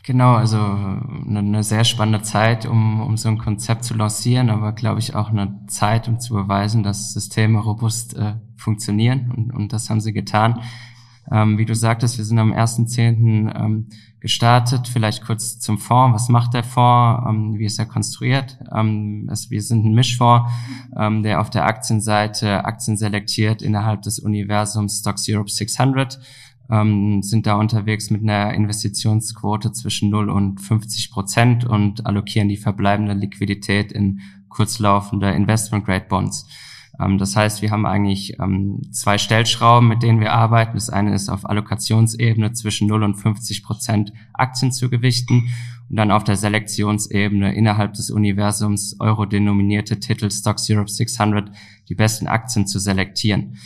Genau, 0.07 0.35
also 0.35 0.57
eine, 0.57 1.65
sehr 1.65 1.83
spannende 1.83 2.23
Zeit, 2.23 2.65
um, 2.65 3.01
um 3.01 3.17
so 3.17 3.29
ein 3.29 3.39
Konzept 3.39 3.83
zu 3.83 3.95
lancieren, 3.95 4.51
aber 4.51 4.71
glaube 4.73 5.01
ich 5.01 5.17
auch 5.17 5.31
eine 5.31 5.67
Zeit, 5.67 6.07
um 6.07 6.21
zu 6.21 6.33
beweisen, 6.33 6.85
dass 6.85 7.13
Systeme 7.13 7.59
robust 7.59 8.17
äh, 8.17 8.35
funktionieren 8.57 9.33
und, 9.37 9.53
und 9.53 9.73
das 9.73 9.91
haben 9.91 10.01
sie 10.01 10.13
getan. 10.13 10.63
Ähm, 11.29 11.59
wie 11.59 11.65
du 11.65 11.75
sagtest, 11.75 12.19
wir 12.19 12.25
sind 12.25 12.39
am 12.39 12.53
1.10. 12.53 13.53
Ähm, 13.53 13.89
gestartet. 14.21 14.89
Vielleicht 14.89 15.25
kurz 15.25 15.61
zum 15.61 15.79
Fonds. 15.79 16.15
Was 16.15 16.29
macht 16.29 16.55
der 16.55 16.65
Fonds? 16.65 17.25
Ähm, 17.29 17.59
wie 17.59 17.65
ist 17.65 17.79
er 17.79 17.87
konstruiert? 17.87 18.59
Ähm, 18.75 19.29
es, 19.31 19.51
wir 19.51 19.63
sind 19.63 19.85
ein 19.85 19.95
Mischfonds, 19.95 20.51
ähm, 20.97 21.23
der 21.23 21.41
auf 21.41 21.49
der 21.49 21.65
Aktienseite 21.65 22.65
Aktien 22.65 22.97
selektiert 22.97 23.63
innerhalb 23.63 24.03
des 24.03 24.19
Universums 24.19 24.99
Stocks 24.99 25.29
Europe 25.29 25.51
600 25.51 26.19
ähm, 26.71 27.23
sind 27.23 27.47
da 27.47 27.55
unterwegs 27.55 28.11
mit 28.11 28.23
einer 28.23 28.55
Investitionsquote 28.55 29.73
zwischen 29.73 30.11
0 30.11 30.31
und 30.31 30.61
50 30.61 31.11
Prozent 31.11 31.65
und 31.65 32.07
allokieren 32.07 32.49
die 32.49 32.57
verbleibende 32.57 33.15
Liquidität 33.15 33.93
in 33.93 34.21
kurzlaufende 34.49 35.31
Investment-Grade-Bonds. 35.31 36.47
Ähm, 37.01 37.19
das 37.19 37.37
heißt, 37.37 37.63
wir 37.63 37.71
haben 37.71 37.87
eigentlich 37.87 38.39
ähm, 38.41 38.81
zwei 38.91 39.19
Stellschrauben, 39.19 39.89
mit 39.89 40.03
denen 40.03 40.21
wir 40.21 40.33
arbeiten. 40.33 40.75
Das 40.75 40.91
eine 40.91 41.15
ist 41.15 41.29
auf 41.29 41.49
Allokationsebene 41.49 42.53
zwischen 42.53 42.89
0 42.89 43.03
und 43.03 43.15
50 43.15 43.63
Prozent 43.63 44.13
Aktien 44.33 44.73
zu 44.73 44.89
gewichten 44.91 45.49
und 45.89 45.97
dann 45.97 46.11
auf 46.11 46.25
der 46.25 46.37
Selektionsebene 46.37 47.55
innerhalb 47.55 47.95
des 47.95 48.11
Universums 48.11 48.97
euro-denominierte 48.99 50.01
Titel 50.01 50.31
Stocks 50.31 50.69
Europe 50.71 50.91
600 50.91 51.51
die 51.89 51.95
besten 51.95 52.27
Aktien 52.27 52.67
zu 52.67 52.79
selektieren. 52.79 53.57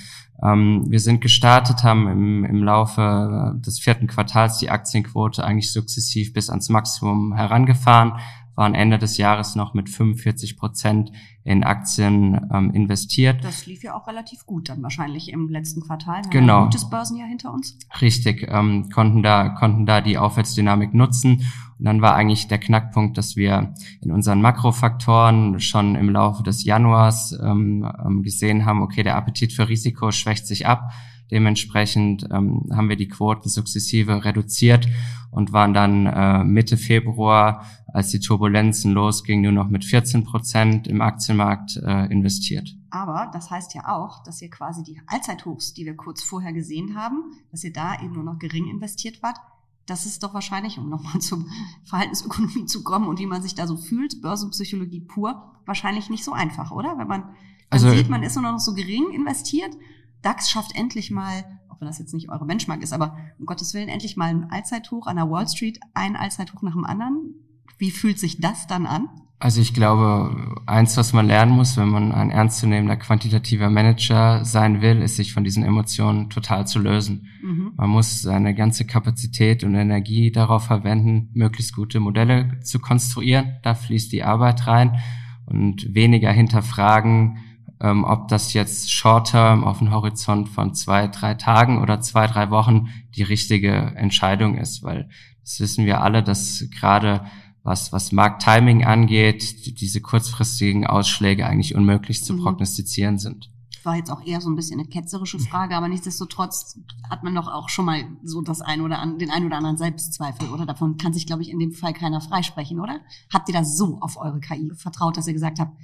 Ähm, 0.43 0.85
wir 0.89 1.01
sind 1.01 1.21
gestartet, 1.21 1.85
haben 1.85 2.09
im, 2.09 2.45
im 2.45 2.63
Laufe 2.63 3.55
des 3.65 3.79
vierten 3.79 4.07
Quartals 4.07 4.59
die 4.59 4.71
Aktienquote 4.71 5.45
eigentlich 5.45 5.73
sukzessiv 5.73 6.33
bis 6.33 6.51
ans 6.51 6.69
Maximum 6.69 7.35
herangefahren, 7.35 8.15
waren 8.61 8.75
Ende 8.75 8.99
des 8.99 9.17
Jahres 9.17 9.57
noch 9.57 9.73
mit 9.73 9.89
45 9.89 10.59
Prozent 10.59 11.11
in 11.45 11.65
Aktien 11.65 12.49
ähm, 12.53 12.71
investiert. 12.73 13.43
Das 13.43 13.65
lief 13.65 13.83
ja 13.83 13.97
auch 13.97 14.07
relativ 14.07 14.45
gut 14.45 14.69
dann 14.69 14.83
wahrscheinlich 14.83 15.33
im 15.33 15.49
letzten 15.49 15.81
Quartal. 15.81 16.23
Wir 16.25 16.31
genau. 16.31 16.59
Ein 16.59 16.65
gutes 16.67 16.89
Börsenjahr 16.91 17.27
hinter 17.27 17.55
uns. 17.55 17.79
Richtig, 18.03 18.47
ähm, 18.49 18.91
konnten 18.91 19.23
da 19.23 19.49
konnten 19.49 19.87
da 19.87 20.03
die 20.03 20.19
Aufwärtsdynamik 20.19 20.93
nutzen. 20.93 21.43
Und 21.79 21.87
dann 21.87 22.03
war 22.03 22.15
eigentlich 22.15 22.49
der 22.49 22.59
Knackpunkt, 22.59 23.17
dass 23.17 23.35
wir 23.35 23.73
in 24.03 24.13
unseren 24.13 24.43
Makrofaktoren 24.43 25.59
schon 25.61 25.95
im 25.95 26.11
Laufe 26.11 26.43
des 26.43 26.63
Januars 26.63 27.33
ähm, 27.43 27.91
ähm 28.05 28.23
gesehen 28.23 28.67
haben, 28.67 28.83
okay, 28.83 29.03
der 29.03 29.17
Appetit 29.17 29.55
für 29.55 29.71
Risiko 29.71 30.11
schwächt 30.11 30.47
sich 30.47 30.67
ab. 30.67 30.93
Dementsprechend 31.31 32.27
ähm, 32.31 32.69
haben 32.73 32.89
wir 32.89 32.97
die 32.97 33.09
Quoten 33.09 33.49
sukzessive 33.49 34.25
reduziert 34.25 34.89
und 35.31 35.53
waren 35.53 35.75
dann 35.75 36.07
äh, 36.07 36.45
Mitte 36.45 36.77
Februar, 36.77 37.65
als 37.93 38.11
die 38.11 38.21
Turbulenzen 38.21 38.93
losgingen, 38.93 39.43
nur 39.43 39.65
noch 39.65 39.71
mit 39.71 39.85
14 39.85 40.25
Prozent 40.25 40.89
im 40.89 41.01
Aktienmarkt 41.01 41.77
äh, 41.77 42.07
investiert. 42.07 42.75
Aber 42.91 43.31
das 43.33 43.51
heißt 43.51 43.75
ja 43.75 43.97
auch, 43.97 44.23
dass 44.25 44.43
ihr 44.43 44.51
quasi 44.51 44.83
die 44.83 45.01
Allzeithochs, 45.07 45.73
die 45.75 45.87
wir 45.87 45.97
kurz 45.97 46.23
vorher 46.23 46.53
gesehen 46.53 46.97
haben, 46.97 47.33
dass 47.51 47.63
ihr 47.63 47.73
da 47.73 48.01
eben 48.03 48.13
nur 48.13 48.25
noch 48.25 48.39
gering 48.39 48.67
investiert 48.67 49.23
wart. 49.23 49.39
Das 49.87 50.07
ist 50.07 50.23
doch 50.23 50.35
wahrscheinlich, 50.35 50.79
um 50.79 50.89
nochmal 50.89 51.21
zur 51.21 51.45
Verhaltensökonomie 51.85 52.67
zu 52.67 52.83
kommen 52.83 53.09
und 53.09 53.19
wie 53.19 53.27
man 53.27 53.43
sich 53.43 53.55
da 53.55 53.67
so 53.67 53.77
fühlt, 53.77 54.21
Börsenpsychologie 54.23 55.01
pur, 55.01 55.53
wahrscheinlich 55.67 56.11
nicht 56.11 56.25
so 56.25 56.33
einfach, 56.33 56.73
oder? 56.73 56.99
Wenn 56.99 57.09
man 57.09 57.25
also, 57.71 57.89
sieht, 57.91 58.09
man 58.09 58.25
ist 58.25 58.35
nur 58.35 58.51
noch 58.51 58.59
so 58.59 58.75
gering 58.75 59.13
investiert 59.13 59.77
DAX 60.23 60.51
schafft 60.51 60.75
endlich 60.75 61.11
mal, 61.11 61.45
auch 61.69 61.81
wenn 61.81 61.89
das 61.89 61.99
jetzt 61.99 62.15
nicht 62.15 62.31
eure 62.31 62.47
Benchmark 62.47 62.83
ist, 62.83 62.93
aber 62.93 63.17
um 63.39 63.47
Gottes 63.47 63.75
Willen 63.75 63.89
endlich 63.89 64.17
mal 64.17 64.29
ein 64.29 64.51
Allzeithoch 64.51 65.07
an 65.07 65.17
der 65.17 65.31
Wall 65.31 65.49
Street, 65.49 65.81
ein 65.95 66.17
Allzeithoch 66.17 66.63
nach 66.63 66.73
dem 66.73 66.85
anderen. 66.85 67.35
Wie 67.79 67.91
fühlt 67.91 68.19
sich 68.19 68.41
das 68.41 68.67
dann 68.67 68.87
an? 68.87 69.09
Also 69.43 69.63
ich 69.63 69.73
glaube, 69.73 70.61
eins, 70.67 70.99
was 70.99 71.15
man 71.15 71.27
lernen 71.27 71.53
muss, 71.53 71.79
wenn 71.79 71.89
man 71.89 72.13
ein 72.13 72.31
ernstzunehmender 72.31 72.97
quantitativer 72.97 73.71
Manager 73.71 74.45
sein 74.45 74.83
will, 74.83 75.01
ist 75.01 75.17
sich 75.17 75.33
von 75.33 75.45
diesen 75.45 75.65
Emotionen 75.65 76.29
total 76.29 76.67
zu 76.67 76.79
lösen. 76.79 77.27
Mhm. 77.43 77.73
Man 77.75 77.89
muss 77.89 78.21
seine 78.21 78.55
ganze 78.55 78.85
Kapazität 78.85 79.65
und 79.65 79.75
Energie 79.75 80.31
darauf 80.31 80.65
verwenden, 80.65 81.31
möglichst 81.33 81.75
gute 81.75 82.01
Modelle 82.01 82.61
zu 82.61 82.81
konstruieren. 82.81 83.57
Da 83.63 83.75
fließt 83.75 84.13
die 84.13 84.25
Arbeit 84.25 84.67
rein 84.67 84.99
und 85.47 85.95
weniger 85.95 86.31
hinterfragen, 86.31 87.39
ähm, 87.81 88.05
ob 88.05 88.29
das 88.29 88.53
jetzt 88.53 88.93
Short-Term 88.93 89.65
auf 89.65 89.81
einem 89.81 89.93
Horizont 89.93 90.49
von 90.49 90.75
zwei, 90.75 91.09
drei 91.09 91.35
Tagen 91.35 91.81
oder 91.81 92.01
zwei, 92.01 92.27
drei 92.27 92.51
Wochen 92.51 92.89
die 93.17 93.23
richtige 93.23 93.73
Entscheidung 93.73 94.59
ist, 94.59 94.83
weil 94.83 95.09
das 95.43 95.61
wissen 95.61 95.87
wir 95.87 96.03
alle, 96.03 96.23
dass 96.23 96.65
gerade 96.71 97.25
was, 97.63 97.93
was 97.93 98.13
Markttiming 98.13 98.85
angeht, 98.85 99.81
diese 99.81 100.01
kurzfristigen 100.01 100.87
Ausschläge 100.87 101.47
eigentlich 101.47 101.75
unmöglich 101.75 102.25
zu 102.25 102.35
mhm. 102.35 102.43
prognostizieren 102.43 103.19
sind. 103.19 103.51
War 103.83 103.97
jetzt 103.97 104.11
auch 104.11 104.25
eher 104.27 104.43
so 104.43 104.51
ein 104.51 104.57
bisschen 104.57 104.79
eine 104.79 104.89
ketzerische 104.89 105.39
Frage, 105.39 105.75
aber 105.75 105.89
nichtsdestotrotz 105.89 106.79
hat 107.09 107.23
man 107.25 107.35
doch 107.35 107.49
auch 107.49 107.71
schon 107.71 107.87
mal 107.87 108.05
so 108.23 108.43
das 108.43 108.61
ein 108.61 108.83
oder 108.83 108.99
an, 108.99 109.19
den 109.19 109.31
ein 109.31 109.47
oder 109.47 109.57
anderen 109.57 109.79
Selbstzweifel, 109.79 110.51
oder? 110.51 110.67
Davon 110.67 110.99
kann 110.99 111.15
sich, 111.15 111.27
glaube 111.27 111.41
ich, 111.41 111.49
in 111.49 111.59
dem 111.59 111.73
Fall 111.73 111.95
keiner 111.95 112.21
freisprechen, 112.21 112.79
oder? 112.79 113.01
Habt 113.33 113.49
ihr 113.49 113.55
da 113.55 113.65
so 113.65 113.99
auf 114.03 114.19
eure 114.19 114.41
KI 114.41 114.71
vertraut, 114.75 115.17
dass 115.17 115.27
ihr 115.27 115.33
gesagt 115.33 115.61
habt, 115.61 115.75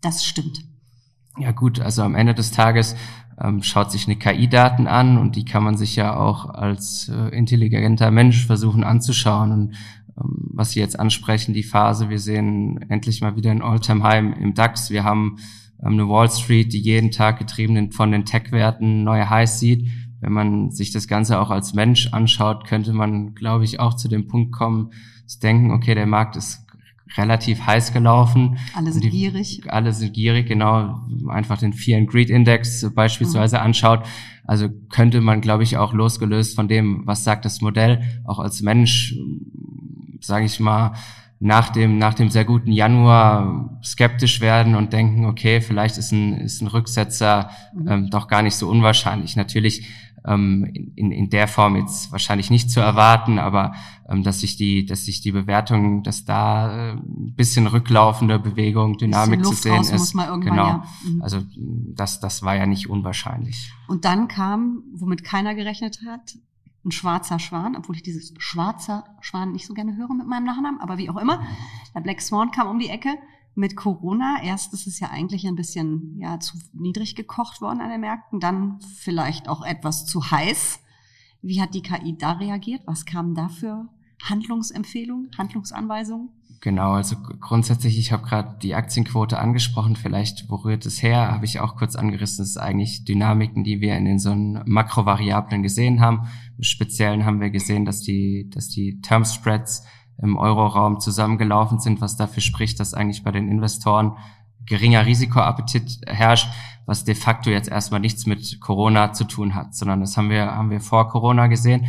das 0.00 0.24
stimmt? 0.24 0.64
Ja 1.38 1.52
gut, 1.52 1.80
also 1.80 2.02
am 2.02 2.14
Ende 2.14 2.34
des 2.34 2.50
Tages 2.50 2.96
ähm, 3.40 3.62
schaut 3.62 3.90
sich 3.90 4.06
eine 4.06 4.16
KI-Daten 4.16 4.86
an 4.86 5.16
und 5.16 5.36
die 5.36 5.44
kann 5.44 5.62
man 5.62 5.76
sich 5.76 5.96
ja 5.96 6.16
auch 6.16 6.50
als 6.50 7.08
äh, 7.08 7.28
intelligenter 7.28 8.10
Mensch 8.10 8.46
versuchen 8.46 8.84
anzuschauen. 8.84 9.52
Und 9.52 9.74
ähm, 10.18 10.50
was 10.52 10.72
Sie 10.72 10.80
jetzt 10.80 10.98
ansprechen, 10.98 11.54
die 11.54 11.62
Phase, 11.62 12.10
wir 12.10 12.18
sehen 12.18 12.84
endlich 12.88 13.20
mal 13.20 13.36
wieder 13.36 13.50
ein 13.50 13.62
All-Time-High 13.62 14.38
im 14.38 14.54
DAX. 14.54 14.90
Wir 14.90 15.04
haben 15.04 15.36
ähm, 15.82 15.92
eine 15.92 16.08
Wall 16.08 16.30
Street, 16.30 16.72
die 16.72 16.80
jeden 16.80 17.10
Tag 17.10 17.38
getrieben 17.38 17.92
von 17.92 18.12
den 18.12 18.24
Tech-Werten 18.24 19.04
neue 19.04 19.30
Highs 19.30 19.60
sieht. 19.60 19.88
Wenn 20.20 20.32
man 20.32 20.70
sich 20.70 20.90
das 20.90 21.08
Ganze 21.08 21.40
auch 21.40 21.50
als 21.50 21.72
Mensch 21.72 22.12
anschaut, 22.12 22.66
könnte 22.66 22.92
man, 22.92 23.34
glaube 23.34 23.64
ich, 23.64 23.80
auch 23.80 23.94
zu 23.94 24.08
dem 24.08 24.26
Punkt 24.26 24.52
kommen, 24.52 24.90
zu 25.26 25.40
denken, 25.40 25.70
okay, 25.70 25.94
der 25.94 26.06
Markt 26.06 26.36
ist 26.36 26.66
relativ 27.16 27.66
heiß 27.66 27.92
gelaufen. 27.92 28.58
Alle 28.74 28.92
sind 28.92 29.04
die, 29.04 29.10
gierig. 29.10 29.62
Alle 29.68 29.92
sind 29.92 30.12
gierig, 30.12 30.46
genau. 30.46 31.00
Einfach 31.28 31.58
den 31.58 31.72
Fear 31.72 31.98
and 31.98 32.10
Greed 32.10 32.30
Index 32.30 32.88
beispielsweise 32.94 33.56
mhm. 33.56 33.62
anschaut. 33.62 34.04
Also 34.44 34.68
könnte 34.88 35.20
man, 35.20 35.40
glaube 35.40 35.62
ich, 35.62 35.76
auch 35.76 35.92
losgelöst 35.92 36.56
von 36.56 36.68
dem, 36.68 37.06
was 37.06 37.24
sagt 37.24 37.44
das 37.44 37.60
Modell, 37.60 38.02
auch 38.24 38.38
als 38.38 38.62
Mensch, 38.62 39.14
sage 40.20 40.44
ich 40.44 40.58
mal, 40.60 40.94
nach 41.42 41.70
dem, 41.70 41.96
nach 41.96 42.12
dem 42.12 42.28
sehr 42.28 42.44
guten 42.44 42.70
Januar 42.70 43.78
skeptisch 43.82 44.42
werden 44.42 44.74
und 44.74 44.92
denken, 44.92 45.24
okay, 45.24 45.62
vielleicht 45.62 45.96
ist 45.96 46.12
ein, 46.12 46.34
ist 46.34 46.60
ein 46.60 46.66
Rücksetzer 46.66 47.50
mhm. 47.74 47.88
ähm, 47.88 48.10
doch 48.10 48.28
gar 48.28 48.42
nicht 48.42 48.56
so 48.56 48.68
unwahrscheinlich. 48.68 49.36
Natürlich 49.36 49.88
ähm, 50.26 50.64
in, 50.96 51.12
in 51.12 51.30
der 51.30 51.48
Form 51.48 51.76
jetzt 51.76 52.12
wahrscheinlich 52.12 52.50
nicht 52.50 52.70
zu 52.70 52.80
erwarten, 52.80 53.38
aber 53.38 53.74
ähm, 54.08 54.22
dass 54.22 54.40
sich 54.40 54.56
die, 54.56 54.84
dass 54.86 55.04
sich 55.04 55.20
die 55.20 55.32
Bewertung, 55.32 56.02
dass 56.02 56.24
da 56.24 56.90
äh, 56.90 56.92
ein 56.92 57.34
bisschen 57.36 57.66
rücklaufende 57.66 58.38
Bewegung, 58.38 58.98
Dynamik 58.98 59.44
zu 59.44 59.54
sehen 59.54 59.82
ist. 59.82 60.12
genau. 60.12 60.66
Ja. 60.66 60.84
Mhm. 61.04 61.22
Also 61.22 61.42
das, 61.56 62.20
das 62.20 62.42
war 62.42 62.56
ja 62.56 62.66
nicht 62.66 62.90
unwahrscheinlich. 62.90 63.72
Und 63.88 64.04
dann 64.04 64.28
kam, 64.28 64.82
womit 64.94 65.24
keiner 65.24 65.54
gerechnet 65.54 66.00
hat, 66.06 66.36
ein 66.84 66.92
schwarzer 66.92 67.38
Schwan, 67.38 67.76
obwohl 67.76 67.96
ich 67.96 68.02
dieses 68.02 68.32
schwarzer 68.38 69.04
Schwan 69.20 69.52
nicht 69.52 69.66
so 69.66 69.74
gerne 69.74 69.96
höre 69.96 70.14
mit 70.14 70.26
meinem 70.26 70.44
Nachnamen, 70.44 70.80
aber 70.80 70.96
wie 70.96 71.10
auch 71.10 71.18
immer. 71.18 71.42
Der 71.94 72.00
Black 72.00 72.22
Swan 72.22 72.50
kam 72.52 72.68
um 72.68 72.78
die 72.78 72.88
Ecke 72.88 73.10
mit 73.54 73.76
Corona. 73.76 74.38
Erst 74.42 74.72
ist 74.72 74.86
es 74.86 75.00
ja 75.00 75.08
eigentlich 75.10 75.46
ein 75.46 75.56
bisschen 75.56 76.18
ja, 76.20 76.38
zu 76.40 76.56
niedrig 76.72 77.14
gekocht 77.14 77.60
worden 77.60 77.80
an 77.80 77.90
den 77.90 78.00
Märkten, 78.00 78.40
dann 78.40 78.80
vielleicht 78.96 79.48
auch 79.48 79.64
etwas 79.64 80.06
zu 80.06 80.30
heiß. 80.30 80.80
Wie 81.42 81.60
hat 81.60 81.74
die 81.74 81.82
KI 81.82 82.16
da 82.16 82.32
reagiert? 82.32 82.82
Was 82.86 83.06
kamen 83.06 83.34
da 83.34 83.48
für 83.48 83.88
Handlungsempfehlungen, 84.22 85.30
Handlungsanweisungen? 85.36 86.30
Genau, 86.62 86.92
also 86.92 87.16
grundsätzlich, 87.40 87.98
ich 87.98 88.12
habe 88.12 88.26
gerade 88.26 88.58
die 88.62 88.74
Aktienquote 88.74 89.38
angesprochen, 89.38 89.96
vielleicht 89.96 90.50
wo 90.50 90.56
rührt 90.56 90.84
es 90.84 91.02
her, 91.02 91.32
habe 91.32 91.46
ich 91.46 91.58
auch 91.58 91.74
kurz 91.74 91.96
angerissen, 91.96 92.42
das 92.42 92.50
ist 92.50 92.56
eigentlich 92.58 93.06
Dynamiken, 93.06 93.64
die 93.64 93.80
wir 93.80 93.96
in 93.96 94.04
den 94.04 94.18
so 94.18 94.34
Makrovariablen 94.34 95.62
gesehen 95.62 96.00
haben. 96.00 96.28
Im 96.58 96.62
Speziellen 96.62 97.24
haben 97.24 97.40
wir 97.40 97.48
gesehen, 97.48 97.86
dass 97.86 98.02
die, 98.02 98.50
dass 98.50 98.68
die 98.68 99.00
Term 99.00 99.24
Spreads 99.24 99.86
im 100.22 100.36
Euroraum 100.36 101.00
zusammengelaufen 101.00 101.78
sind, 101.80 102.00
was 102.00 102.16
dafür 102.16 102.42
spricht, 102.42 102.80
dass 102.80 102.94
eigentlich 102.94 103.22
bei 103.22 103.32
den 103.32 103.48
Investoren 103.48 104.16
geringer 104.66 105.06
Risikoappetit 105.06 106.00
herrscht, 106.06 106.48
was 106.86 107.04
de 107.04 107.14
facto 107.14 107.50
jetzt 107.50 107.70
erstmal 107.70 108.00
nichts 108.00 108.26
mit 108.26 108.60
Corona 108.60 109.12
zu 109.12 109.24
tun 109.24 109.54
hat, 109.54 109.74
sondern 109.74 110.00
das 110.00 110.16
haben 110.16 110.30
wir, 110.30 110.46
haben 110.46 110.70
wir 110.70 110.80
vor 110.80 111.08
Corona 111.08 111.46
gesehen. 111.46 111.86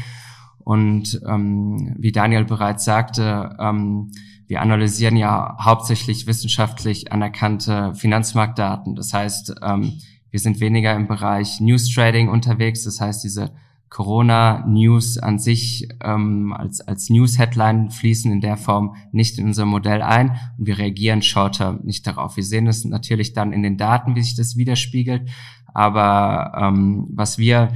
Und 0.63 1.19
ähm, 1.27 1.95
wie 1.97 2.11
Daniel 2.11 2.45
bereits 2.45 2.85
sagte, 2.85 3.55
ähm, 3.59 4.11
wir 4.47 4.61
analysieren 4.61 5.17
ja 5.17 5.57
hauptsächlich 5.59 6.27
wissenschaftlich 6.27 7.11
anerkannte 7.11 7.95
Finanzmarktdaten. 7.95 8.95
Das 8.95 9.13
heißt, 9.13 9.55
ähm, 9.61 9.99
wir 10.29 10.39
sind 10.39 10.59
weniger 10.59 10.93
im 10.93 11.07
Bereich 11.07 11.59
News 11.61 11.93
Trading 11.93 12.29
unterwegs. 12.29 12.83
Das 12.83 13.01
heißt, 13.01 13.23
diese 13.23 13.53
Corona-News 13.91 15.17
an 15.17 15.37
sich 15.37 15.89
ähm, 16.01 16.53
als, 16.53 16.79
als 16.79 17.09
News-Headline 17.09 17.91
fließen 17.91 18.31
in 18.31 18.39
der 18.39 18.55
Form 18.55 18.95
nicht 19.11 19.37
in 19.37 19.47
unser 19.47 19.65
Modell 19.65 20.01
ein. 20.01 20.39
Und 20.57 20.65
wir 20.65 20.77
reagieren 20.77 21.21
shorter 21.21 21.77
nicht 21.83 22.07
darauf. 22.07 22.37
Wir 22.37 22.43
sehen 22.43 22.67
es 22.67 22.85
natürlich 22.85 23.33
dann 23.33 23.51
in 23.51 23.63
den 23.63 23.75
Daten, 23.77 24.15
wie 24.15 24.21
sich 24.21 24.35
das 24.35 24.55
widerspiegelt, 24.55 25.29
aber 25.73 26.53
ähm, 26.57 27.07
was 27.11 27.37
wir 27.37 27.69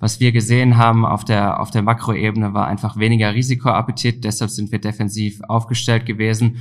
was 0.00 0.20
wir 0.20 0.30
gesehen 0.30 0.76
haben 0.76 1.04
auf 1.04 1.24
der, 1.24 1.58
auf 1.58 1.72
der 1.72 1.82
Makroebene 1.82 2.54
war 2.54 2.68
einfach 2.68 2.98
weniger 2.98 3.34
Risikoappetit, 3.34 4.22
deshalb 4.22 4.52
sind 4.52 4.70
wir 4.70 4.80
defensiv 4.80 5.40
aufgestellt 5.48 6.06
gewesen 6.06 6.58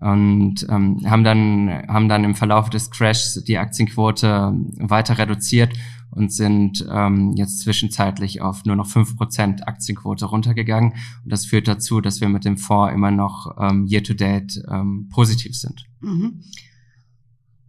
und 0.00 0.66
ähm, 0.68 1.00
haben 1.04 1.24
dann 1.24 1.70
haben 1.88 2.08
dann 2.08 2.24
im 2.24 2.34
Verlauf 2.34 2.70
des 2.70 2.90
Crashs 2.90 3.42
die 3.44 3.58
Aktienquote 3.58 4.52
weiter 4.78 5.18
reduziert 5.18 5.72
und 6.10 6.32
sind 6.32 6.86
ähm, 6.90 7.34
jetzt 7.36 7.60
zwischenzeitlich 7.60 8.40
auf 8.40 8.64
nur 8.64 8.76
noch 8.76 8.86
fünf 8.86 9.16
Prozent 9.16 9.66
Aktienquote 9.66 10.26
runtergegangen. 10.26 10.92
Und 11.24 11.32
das 11.32 11.46
führt 11.46 11.68
dazu, 11.68 12.00
dass 12.00 12.20
wir 12.20 12.28
mit 12.28 12.44
dem 12.44 12.56
Fonds 12.56 12.94
immer 12.94 13.10
noch 13.10 13.56
ähm, 13.60 13.86
year-to-date 13.86 14.62
ähm, 14.70 15.08
positiv 15.12 15.56
sind. 15.56 15.84
Mhm. 16.00 16.42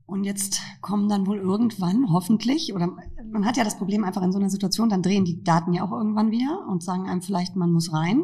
Und 0.05 0.24
jetzt 0.24 0.62
kommen 0.81 1.07
dann 1.07 1.27
wohl 1.27 1.38
irgendwann, 1.38 2.12
hoffentlich, 2.12 2.74
oder 2.74 2.95
man 3.31 3.45
hat 3.45 3.57
ja 3.57 3.63
das 3.63 3.77
Problem 3.77 4.03
einfach 4.03 4.24
in 4.24 4.31
so 4.31 4.39
einer 4.39 4.50
Situation, 4.50 4.89
dann 4.89 5.03
drehen 5.03 5.24
die 5.24 5.43
Daten 5.43 5.74
ja 5.74 5.83
auch 5.83 5.91
irgendwann 5.91 6.31
wieder 6.31 6.65
und 6.67 6.81
sagen 6.81 7.07
einem 7.07 7.21
vielleicht, 7.21 7.55
man 7.55 7.71
muss 7.71 7.93
rein. 7.93 8.24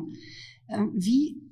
Ähm, 0.67 0.91
wie 0.95 1.44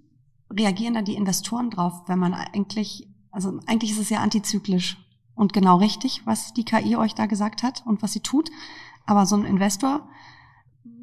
reagieren 0.57 0.93
da 0.93 1.01
die 1.01 1.15
Investoren 1.15 1.69
drauf, 1.69 2.03
wenn 2.07 2.19
man 2.19 2.33
eigentlich, 2.33 3.07
also 3.31 3.59
eigentlich 3.65 3.91
ist 3.91 3.99
es 3.99 4.09
ja 4.09 4.19
antizyklisch 4.19 4.97
und 5.35 5.53
genau 5.53 5.77
richtig, 5.77 6.21
was 6.25 6.53
die 6.53 6.65
KI 6.65 6.95
euch 6.95 7.15
da 7.15 7.25
gesagt 7.25 7.63
hat 7.63 7.83
und 7.85 8.01
was 8.01 8.13
sie 8.13 8.19
tut. 8.19 8.49
Aber 9.05 9.25
so 9.25 9.35
ein 9.35 9.45
Investor 9.45 10.07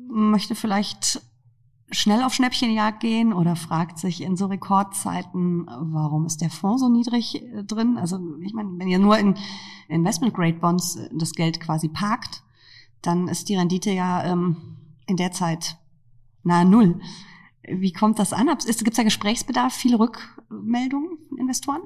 möchte 0.08 0.54
vielleicht 0.54 1.22
schnell 1.90 2.22
auf 2.22 2.34
Schnäppchenjagd 2.34 3.00
gehen 3.00 3.32
oder 3.32 3.56
fragt 3.56 3.98
sich 3.98 4.22
in 4.22 4.36
so 4.36 4.46
Rekordzeiten, 4.46 5.66
warum 5.66 6.24
ist 6.26 6.40
der 6.40 6.50
Fonds 6.50 6.82
so 6.82 6.88
niedrig 6.88 7.42
äh, 7.42 7.64
drin? 7.64 7.98
Also 7.98 8.18
ich 8.42 8.54
meine, 8.54 8.70
wenn 8.78 8.88
ihr 8.88 8.98
nur 8.98 9.18
in 9.18 9.34
Investment 9.88 10.34
Grade 10.34 10.58
Bonds 10.58 10.96
äh, 10.96 11.08
das 11.12 11.32
Geld 11.32 11.60
quasi 11.60 11.88
parkt, 11.88 12.42
dann 13.02 13.28
ist 13.28 13.48
die 13.48 13.56
Rendite 13.56 13.90
ja 13.90 14.24
ähm, 14.24 14.76
in 15.06 15.16
der 15.16 15.32
Zeit 15.32 15.78
nahe 16.44 16.64
Null. 16.64 17.00
Wie 17.62 17.92
kommt 17.92 18.18
das 18.18 18.32
an? 18.32 18.46
Gibt 18.46 18.66
es 18.66 18.96
da 18.96 19.02
Gesprächsbedarf, 19.02 19.74
viele 19.74 19.98
Rückmeldungen 19.98 21.18
von 21.28 21.38
Investoren? 21.38 21.82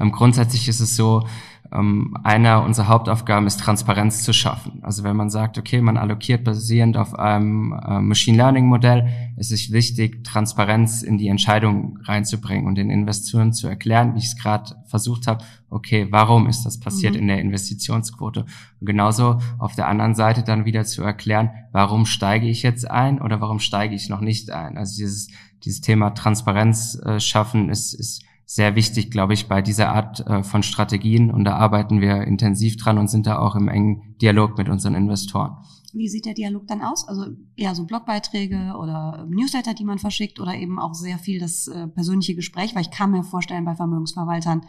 Ähm, 0.00 0.12
grundsätzlich 0.12 0.68
ist 0.68 0.80
es 0.80 0.96
so, 0.96 1.26
ähm, 1.74 2.16
einer 2.22 2.62
unserer 2.62 2.88
Hauptaufgaben 2.88 3.46
ist 3.46 3.60
Transparenz 3.60 4.22
zu 4.22 4.32
schaffen. 4.32 4.78
Also 4.82 5.02
wenn 5.02 5.16
man 5.16 5.30
sagt, 5.30 5.58
okay, 5.58 5.80
man 5.80 5.96
allokiert 5.96 6.44
basierend 6.44 6.96
auf 6.96 7.18
einem 7.18 7.72
äh, 7.72 8.00
Machine 8.00 8.36
Learning 8.36 8.66
Modell, 8.66 9.08
ist 9.36 9.50
es 9.50 9.72
wichtig, 9.72 10.24
Transparenz 10.24 11.02
in 11.02 11.18
die 11.18 11.28
Entscheidung 11.28 11.98
reinzubringen 12.04 12.66
und 12.66 12.76
den 12.76 12.90
Investoren 12.90 13.52
zu 13.52 13.66
erklären, 13.66 14.14
wie 14.14 14.18
ich 14.18 14.26
es 14.26 14.36
gerade 14.36 14.76
versucht 14.86 15.26
habe, 15.26 15.44
okay, 15.68 16.06
warum 16.10 16.46
ist 16.46 16.64
das 16.64 16.78
passiert 16.78 17.14
mhm. 17.14 17.20
in 17.20 17.28
der 17.28 17.40
Investitionsquote? 17.40 18.46
Und 18.80 18.86
genauso 18.86 19.38
auf 19.58 19.74
der 19.74 19.88
anderen 19.88 20.14
Seite 20.14 20.44
dann 20.44 20.64
wieder 20.64 20.84
zu 20.84 21.02
erklären, 21.02 21.50
warum 21.72 22.06
steige 22.06 22.46
ich 22.46 22.62
jetzt 22.62 22.88
ein 22.88 23.20
oder 23.20 23.40
warum 23.40 23.58
steige 23.58 23.94
ich 23.94 24.08
noch 24.08 24.20
nicht 24.20 24.50
ein? 24.50 24.78
Also 24.78 24.96
dieses, 24.96 25.28
dieses 25.64 25.80
Thema 25.80 26.10
Transparenz 26.10 27.00
äh, 27.04 27.18
schaffen 27.18 27.68
ist, 27.68 27.94
ist 27.94 28.22
sehr 28.46 28.74
wichtig, 28.76 29.10
glaube 29.10 29.34
ich, 29.34 29.48
bei 29.48 29.62
dieser 29.62 29.90
Art 29.92 30.20
äh, 30.26 30.42
von 30.42 30.62
Strategien. 30.62 31.30
Und 31.30 31.44
da 31.44 31.56
arbeiten 31.56 32.00
wir 32.00 32.22
intensiv 32.22 32.76
dran 32.76 32.98
und 32.98 33.08
sind 33.08 33.26
da 33.26 33.38
auch 33.38 33.56
im 33.56 33.68
engen 33.68 34.16
Dialog 34.20 34.58
mit 34.58 34.68
unseren 34.68 34.94
Investoren. 34.94 35.56
Wie 35.92 36.08
sieht 36.08 36.26
der 36.26 36.34
Dialog 36.34 36.66
dann 36.66 36.82
aus? 36.82 37.06
Also 37.06 37.26
eher 37.56 37.74
so 37.74 37.84
Blogbeiträge 37.84 38.74
oder 38.78 39.26
Newsletter, 39.30 39.74
die 39.74 39.84
man 39.84 39.98
verschickt 39.98 40.40
oder 40.40 40.54
eben 40.54 40.78
auch 40.78 40.94
sehr 40.94 41.18
viel 41.18 41.38
das 41.38 41.68
äh, 41.68 41.86
persönliche 41.86 42.34
Gespräch, 42.34 42.74
weil 42.74 42.82
ich 42.82 42.90
kann 42.90 43.12
mir 43.12 43.22
vorstellen, 43.22 43.64
bei 43.64 43.76
Vermögensverwaltern 43.76 44.62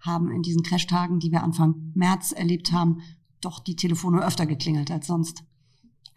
haben 0.00 0.30
in 0.30 0.42
diesen 0.42 0.62
Crashtagen, 0.62 1.18
die 1.18 1.32
wir 1.32 1.42
Anfang 1.42 1.92
März 1.94 2.32
erlebt 2.32 2.72
haben, 2.72 3.00
doch 3.40 3.58
die 3.60 3.76
Telefone 3.76 4.24
öfter 4.24 4.46
geklingelt 4.46 4.90
als 4.90 5.08
sonst. 5.08 5.42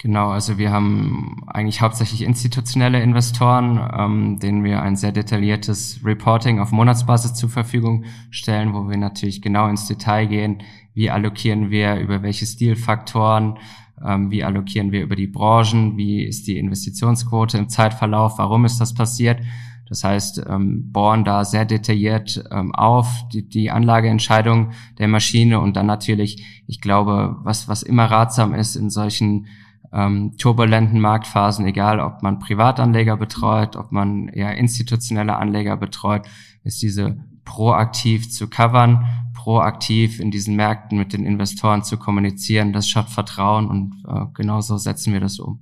Genau, 0.02 0.32
also 0.32 0.58
wir 0.58 0.72
haben 0.72 1.44
eigentlich 1.46 1.82
hauptsächlich 1.82 2.24
institutionelle 2.24 3.04
Investoren, 3.04 3.80
ähm, 3.96 4.40
denen 4.40 4.64
wir 4.64 4.82
ein 4.82 4.96
sehr 4.96 5.12
detailliertes 5.12 6.00
Reporting 6.04 6.60
auf 6.60 6.72
Monatsbasis 6.72 7.36
zur 7.36 7.50
Verfügung 7.50 8.06
stellen, 8.32 8.74
wo 8.74 8.90
wir 8.90 8.98
natürlich 8.98 9.44
genau 9.44 9.70
ins 9.70 9.86
Detail 9.86 10.26
gehen, 10.26 10.64
wie 10.96 11.12
allokieren 11.12 11.70
wir, 11.70 12.00
über 12.00 12.24
welche 12.24 12.48
Stilfaktoren, 12.48 13.60
ähm, 14.04 14.32
wie 14.32 14.44
allokieren 14.44 14.92
wir 14.92 15.04
über 15.04 15.16
die 15.16 15.28
Branchen, 15.28 15.96
wie 15.98 16.24
ist 16.24 16.48
die 16.48 16.58
Investitionsquote 16.58 17.60
im 17.60 17.70
Zeitverlauf, 17.70 18.40
warum 18.40 18.66
ist 18.66 18.82
das 18.82 18.96
passiert. 18.96 19.40
Das 19.88 20.04
heißt, 20.04 20.44
ähm, 20.50 20.92
bohren 20.92 21.24
da 21.26 21.46
sehr 21.46 21.66
detailliert 21.66 22.44
ähm, 22.50 22.74
auf 22.74 23.28
die, 23.32 23.48
die 23.48 23.70
Anlageentscheidung 23.70 24.72
der 24.98 25.10
Maschine 25.10 25.60
und 25.60 25.76
dann 25.76 25.86
natürlich, 25.86 26.64
ich 26.66 26.82
glaube, 26.82 27.36
was, 27.44 27.68
was 27.68 27.84
immer 27.84 28.06
ratsam 28.06 28.56
ist 28.56 28.76
in 28.76 28.90
solchen 28.90 29.46
ähm, 29.94 30.38
turbulenten 30.38 31.00
Marktphasen, 31.00 31.66
egal 31.66 32.00
ob 32.00 32.24
man 32.24 32.40
Privatanleger 32.40 33.18
betreut, 33.18 33.76
ob 33.76 33.92
man 33.92 34.28
eher 34.30 34.56
institutionelle 34.56 35.36
Anleger 35.36 35.78
betreut, 35.78 36.28
ist 36.64 36.82
diese 36.82 37.24
proaktiv 37.44 38.30
zu 38.32 38.48
covern, 38.50 39.06
proaktiv 39.34 40.20
in 40.20 40.32
diesen 40.32 40.56
Märkten 40.56 40.98
mit 40.98 41.14
den 41.14 41.26
Investoren 41.26 41.84
zu 41.84 41.98
kommunizieren. 41.98 42.74
Das 42.74 42.88
schafft 42.88 43.12
Vertrauen 43.12 43.68
und 43.68 44.04
äh, 44.08 44.26
genauso 44.34 44.78
setzen 44.78 45.14
wir 45.14 45.20
das 45.20 45.40
um. 45.40 45.60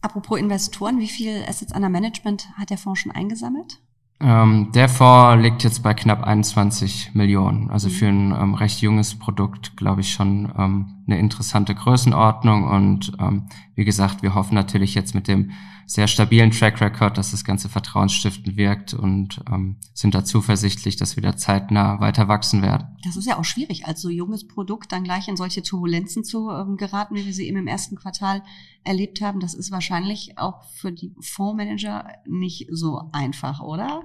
Apropos 0.00 0.38
Investoren, 0.38 0.98
wie 0.98 1.08
viel 1.08 1.44
Assets 1.46 1.72
under 1.74 1.88
Management 1.88 2.48
hat 2.58 2.70
der 2.70 2.78
Fonds 2.78 3.00
schon 3.00 3.12
eingesammelt? 3.12 3.80
Ähm, 4.20 4.70
der 4.72 4.88
Fonds 4.88 5.42
liegt 5.42 5.64
jetzt 5.64 5.82
bei 5.82 5.94
knapp 5.94 6.24
21 6.24 7.14
Millionen. 7.14 7.70
Also 7.70 7.88
mhm. 7.88 7.92
für 7.92 8.06
ein 8.06 8.32
ähm, 8.32 8.54
recht 8.54 8.80
junges 8.80 9.16
Produkt, 9.16 9.76
glaube 9.76 10.00
ich, 10.00 10.12
schon 10.12 10.52
ähm, 10.56 11.01
eine 11.06 11.18
interessante 11.18 11.74
Größenordnung. 11.74 12.64
Und 12.64 13.12
ähm, 13.18 13.48
wie 13.74 13.84
gesagt, 13.84 14.22
wir 14.22 14.34
hoffen 14.34 14.54
natürlich 14.54 14.94
jetzt 14.94 15.14
mit 15.14 15.28
dem 15.28 15.52
sehr 15.86 16.06
stabilen 16.06 16.50
Track 16.50 16.80
Record, 16.80 17.18
dass 17.18 17.32
das 17.32 17.44
Ganze 17.44 17.68
vertrauensstiftend 17.68 18.56
wirkt 18.56 18.94
und 18.94 19.42
ähm, 19.50 19.76
sind 19.92 20.14
da 20.14 20.24
zuversichtlich, 20.24 20.96
dass 20.96 21.16
wir 21.16 21.22
da 21.22 21.36
zeitnah 21.36 22.00
weiter 22.00 22.28
wachsen 22.28 22.62
werden. 22.62 22.96
Das 23.04 23.16
ist 23.16 23.26
ja 23.26 23.38
auch 23.38 23.44
schwierig, 23.44 23.86
als 23.86 24.00
so 24.00 24.08
junges 24.08 24.46
Produkt 24.46 24.92
dann 24.92 25.04
gleich 25.04 25.28
in 25.28 25.36
solche 25.36 25.62
Turbulenzen 25.62 26.24
zu 26.24 26.50
ähm, 26.50 26.76
geraten, 26.76 27.14
wie 27.14 27.26
wir 27.26 27.34
sie 27.34 27.46
eben 27.46 27.58
im 27.58 27.66
ersten 27.66 27.96
Quartal 27.96 28.42
erlebt 28.84 29.20
haben. 29.20 29.40
Das 29.40 29.54
ist 29.54 29.70
wahrscheinlich 29.70 30.38
auch 30.38 30.64
für 30.64 30.92
die 30.92 31.14
Fondsmanager 31.20 32.06
nicht 32.26 32.68
so 32.70 33.10
einfach, 33.12 33.60
oder? 33.60 34.02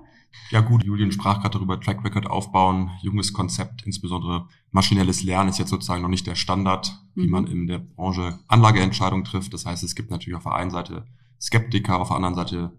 Ja 0.49 0.61
gut, 0.61 0.83
Julian 0.83 1.11
sprach 1.11 1.41
gerade 1.41 1.57
darüber, 1.57 1.79
Track 1.79 2.03
Record 2.03 2.27
aufbauen, 2.27 2.91
junges 3.01 3.33
Konzept, 3.33 3.83
insbesondere 3.85 4.47
maschinelles 4.71 5.23
Lernen 5.23 5.49
ist 5.49 5.59
jetzt 5.59 5.69
sozusagen 5.69 6.01
noch 6.01 6.09
nicht 6.09 6.27
der 6.27 6.35
Standard, 6.35 6.97
wie 7.15 7.25
mhm. 7.25 7.31
man 7.31 7.47
in 7.47 7.67
der 7.67 7.79
Branche 7.79 8.39
Anlageentscheidungen 8.47 9.25
trifft. 9.25 9.53
Das 9.53 9.65
heißt, 9.65 9.83
es 9.83 9.95
gibt 9.95 10.09
natürlich 10.09 10.37
auf 10.37 10.43
der 10.43 10.53
einen 10.53 10.71
Seite 10.71 11.05
Skeptiker, 11.39 11.99
auf 11.99 12.07
der 12.09 12.17
anderen 12.17 12.35
Seite 12.35 12.71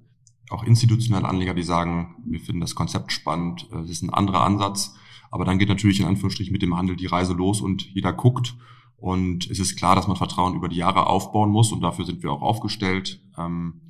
auch 0.50 0.64
institutionelle 0.64 1.28
Anleger, 1.28 1.54
die 1.54 1.62
sagen, 1.62 2.16
wir 2.24 2.40
finden 2.40 2.60
das 2.60 2.74
Konzept 2.74 3.12
spannend, 3.12 3.68
es 3.84 3.90
ist 3.90 4.02
ein 4.02 4.14
anderer 4.14 4.42
Ansatz. 4.42 4.94
Aber 5.30 5.44
dann 5.44 5.58
geht 5.58 5.68
natürlich 5.68 6.00
in 6.00 6.06
Anführungsstrichen 6.06 6.52
mit 6.52 6.62
dem 6.62 6.76
Handel 6.76 6.96
die 6.96 7.06
Reise 7.06 7.34
los 7.34 7.60
und 7.60 7.82
jeder 7.92 8.14
guckt. 8.14 8.56
Und 8.96 9.48
es 9.50 9.58
ist 9.58 9.76
klar, 9.76 9.94
dass 9.94 10.08
man 10.08 10.16
Vertrauen 10.16 10.56
über 10.56 10.68
die 10.68 10.76
Jahre 10.76 11.06
aufbauen 11.06 11.50
muss 11.50 11.70
und 11.70 11.82
dafür 11.82 12.04
sind 12.04 12.22
wir 12.22 12.32
auch 12.32 12.42
aufgestellt. 12.42 13.20
Ähm, 13.36 13.87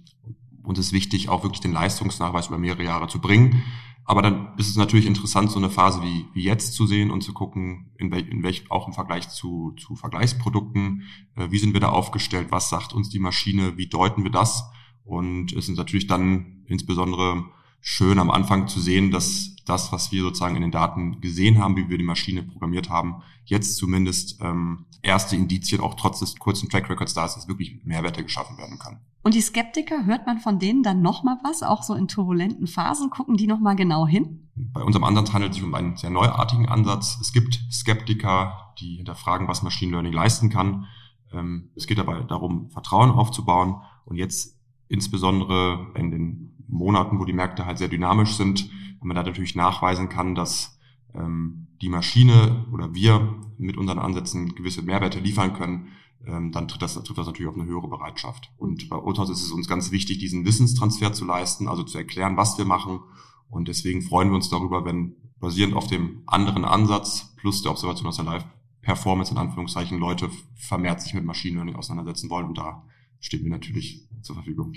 uns 0.68 0.78
ist 0.78 0.92
wichtig, 0.92 1.28
auch 1.28 1.42
wirklich 1.42 1.60
den 1.60 1.72
Leistungsnachweis 1.72 2.48
über 2.48 2.58
mehrere 2.58 2.84
Jahre 2.84 3.08
zu 3.08 3.20
bringen. 3.20 3.62
Aber 4.04 4.22
dann 4.22 4.54
ist 4.56 4.68
es 4.68 4.76
natürlich 4.76 5.06
interessant, 5.06 5.50
so 5.50 5.58
eine 5.58 5.70
Phase 5.70 6.02
wie, 6.02 6.26
wie 6.32 6.42
jetzt 6.42 6.72
zu 6.74 6.86
sehen 6.86 7.10
und 7.10 7.22
zu 7.22 7.34
gucken, 7.34 7.90
in, 7.98 8.10
wel, 8.10 8.26
in 8.26 8.42
welch, 8.42 8.70
auch 8.70 8.86
im 8.86 8.94
Vergleich 8.94 9.28
zu, 9.28 9.72
zu 9.78 9.96
Vergleichsprodukten, 9.96 11.02
äh, 11.36 11.50
wie 11.50 11.58
sind 11.58 11.74
wir 11.74 11.80
da 11.80 11.90
aufgestellt, 11.90 12.48
was 12.50 12.70
sagt 12.70 12.92
uns 12.92 13.10
die 13.10 13.18
Maschine, 13.18 13.76
wie 13.76 13.86
deuten 13.86 14.24
wir 14.24 14.30
das? 14.30 14.64
Und 15.04 15.52
es 15.52 15.68
ist 15.68 15.76
natürlich 15.76 16.06
dann 16.06 16.64
insbesondere 16.66 17.44
schön 17.80 18.18
am 18.18 18.30
Anfang 18.30 18.68
zu 18.68 18.80
sehen, 18.80 19.10
dass 19.10 19.56
das, 19.64 19.92
was 19.92 20.12
wir 20.12 20.22
sozusagen 20.22 20.56
in 20.56 20.62
den 20.62 20.70
Daten 20.70 21.20
gesehen 21.20 21.58
haben, 21.58 21.76
wie 21.76 21.88
wir 21.88 21.98
die 21.98 22.04
Maschine 22.04 22.42
programmiert 22.42 22.88
haben, 22.88 23.22
jetzt 23.44 23.76
zumindest 23.76 24.40
ähm, 24.40 24.86
erste 25.02 25.36
Indizien 25.36 25.80
auch 25.80 25.94
trotz 25.94 26.20
des 26.20 26.38
kurzen 26.38 26.68
Track 26.68 26.88
Records 26.90 27.14
da 27.14 27.26
ist, 27.26 27.34
dass 27.34 27.48
wirklich 27.48 27.84
Mehrwerte 27.84 28.22
geschaffen 28.22 28.56
werden 28.58 28.78
kann. 28.78 29.00
Und 29.28 29.34
die 29.34 29.42
Skeptiker, 29.42 30.06
hört 30.06 30.24
man 30.24 30.38
von 30.38 30.58
denen 30.58 30.82
dann 30.82 31.02
nochmal 31.02 31.36
was, 31.44 31.62
auch 31.62 31.82
so 31.82 31.92
in 31.92 32.08
turbulenten 32.08 32.66
Phasen, 32.66 33.10
gucken 33.10 33.36
die 33.36 33.46
nochmal 33.46 33.76
genau 33.76 34.06
hin? 34.06 34.48
Bei 34.54 34.82
unserem 34.82 35.04
Ansatz 35.04 35.34
handelt 35.34 35.50
es 35.50 35.56
sich 35.56 35.66
um 35.66 35.74
einen 35.74 35.98
sehr 35.98 36.08
neuartigen 36.08 36.66
Ansatz. 36.66 37.18
Es 37.20 37.34
gibt 37.34 37.60
Skeptiker, 37.70 38.72
die 38.80 38.96
hinterfragen, 38.96 39.46
was 39.46 39.62
Machine 39.62 39.92
Learning 39.92 40.14
leisten 40.14 40.48
kann. 40.48 40.86
Ähm, 41.30 41.68
es 41.76 41.86
geht 41.86 41.98
dabei 41.98 42.22
darum, 42.22 42.70
Vertrauen 42.70 43.10
aufzubauen 43.10 43.82
und 44.06 44.16
jetzt 44.16 44.58
insbesondere 44.88 45.88
in 45.94 46.10
den 46.10 46.64
Monaten, 46.66 47.20
wo 47.20 47.26
die 47.26 47.34
Märkte 47.34 47.66
halt 47.66 47.76
sehr 47.76 47.88
dynamisch 47.88 48.34
sind, 48.34 48.70
wenn 48.98 49.08
man 49.08 49.14
da 49.14 49.24
natürlich 49.24 49.54
nachweisen 49.54 50.08
kann, 50.08 50.36
dass 50.36 50.80
ähm, 51.12 51.66
die 51.82 51.90
Maschine 51.90 52.64
oder 52.72 52.94
wir 52.94 53.42
mit 53.58 53.76
unseren 53.76 53.98
Ansätzen 53.98 54.54
gewisse 54.54 54.80
Mehrwerte 54.80 55.20
liefern 55.20 55.52
können, 55.52 55.88
ähm, 56.26 56.52
dann 56.52 56.68
tritt 56.68 56.82
das, 56.82 56.94
tritt 56.94 57.16
das 57.18 57.26
natürlich 57.26 57.48
auf 57.48 57.56
eine 57.56 57.66
höhere 57.66 57.88
Bereitschaft. 57.88 58.50
Und 58.56 58.88
bei 58.88 58.96
Otos 58.96 59.30
ist 59.30 59.42
es 59.42 59.52
uns 59.52 59.68
ganz 59.68 59.90
wichtig, 59.90 60.18
diesen 60.18 60.44
Wissenstransfer 60.44 61.12
zu 61.12 61.24
leisten, 61.24 61.68
also 61.68 61.82
zu 61.82 61.98
erklären, 61.98 62.36
was 62.36 62.58
wir 62.58 62.64
machen. 62.64 63.00
Und 63.48 63.68
deswegen 63.68 64.02
freuen 64.02 64.28
wir 64.28 64.36
uns 64.36 64.48
darüber, 64.48 64.84
wenn 64.84 65.16
basierend 65.40 65.74
auf 65.74 65.86
dem 65.86 66.22
anderen 66.26 66.64
Ansatz 66.64 67.34
plus 67.36 67.62
der 67.62 67.70
Observation 67.70 68.08
aus 68.08 68.16
der 68.16 68.24
Live-Performance 68.24 69.32
in 69.32 69.38
Anführungszeichen 69.38 69.98
Leute 69.98 70.30
vermehrt 70.56 71.00
sich 71.00 71.14
mit 71.14 71.24
Machine 71.24 71.56
Learning 71.56 71.76
auseinandersetzen 71.76 72.28
wollen. 72.30 72.46
Und 72.46 72.58
da 72.58 72.84
stehen 73.20 73.42
wir 73.44 73.50
natürlich 73.50 74.08
zur 74.22 74.34
Verfügung. 74.34 74.74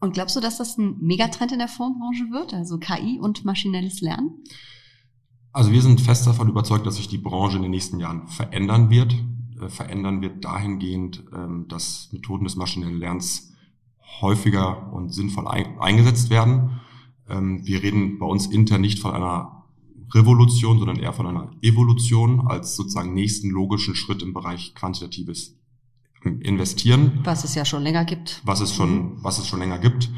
Und 0.00 0.14
glaubst 0.14 0.34
du, 0.34 0.40
dass 0.40 0.58
das 0.58 0.78
ein 0.78 0.98
Megatrend 1.00 1.52
in 1.52 1.58
der 1.58 1.68
Fondsbranche 1.68 2.30
wird, 2.30 2.54
also 2.54 2.78
KI 2.78 3.18
und 3.20 3.44
maschinelles 3.44 4.00
Lernen? 4.00 4.42
Also 5.52 5.72
wir 5.72 5.82
sind 5.82 6.00
fest 6.00 6.26
davon 6.26 6.48
überzeugt, 6.48 6.86
dass 6.86 6.96
sich 6.96 7.08
die 7.08 7.18
Branche 7.18 7.56
in 7.56 7.62
den 7.62 7.72
nächsten 7.72 7.98
Jahren 7.98 8.26
verändern 8.28 8.88
wird. 8.88 9.14
Äh, 9.60 9.68
verändern 9.68 10.22
wird 10.22 10.44
dahingehend, 10.44 11.24
ähm, 11.34 11.66
dass 11.68 12.08
Methoden 12.12 12.44
des 12.44 12.56
maschinellen 12.56 12.98
Lernens 12.98 13.52
häufiger 14.20 14.92
und 14.92 15.12
sinnvoll 15.12 15.46
ein, 15.48 15.78
eingesetzt 15.78 16.30
werden. 16.30 16.80
Ähm, 17.28 17.64
wir 17.64 17.82
reden 17.82 18.18
bei 18.18 18.26
uns 18.26 18.46
intern 18.46 18.80
nicht 18.80 18.98
von 18.98 19.12
einer 19.12 19.64
Revolution, 20.12 20.78
sondern 20.78 20.96
eher 20.96 21.12
von 21.12 21.26
einer 21.26 21.52
Evolution 21.62 22.46
als 22.46 22.74
sozusagen 22.74 23.14
nächsten 23.14 23.50
logischen 23.50 23.94
Schritt 23.94 24.22
im 24.22 24.34
Bereich 24.34 24.74
quantitatives 24.74 25.56
investieren. 26.22 27.20
Was 27.24 27.44
es 27.44 27.54
ja 27.54 27.64
schon 27.64 27.82
länger 27.82 28.04
gibt. 28.04 28.42
Was 28.44 28.60
es 28.60 28.74
schon, 28.74 29.22
was 29.22 29.38
es 29.38 29.46
schon 29.46 29.60
länger 29.60 29.78
gibt. 29.78 30.10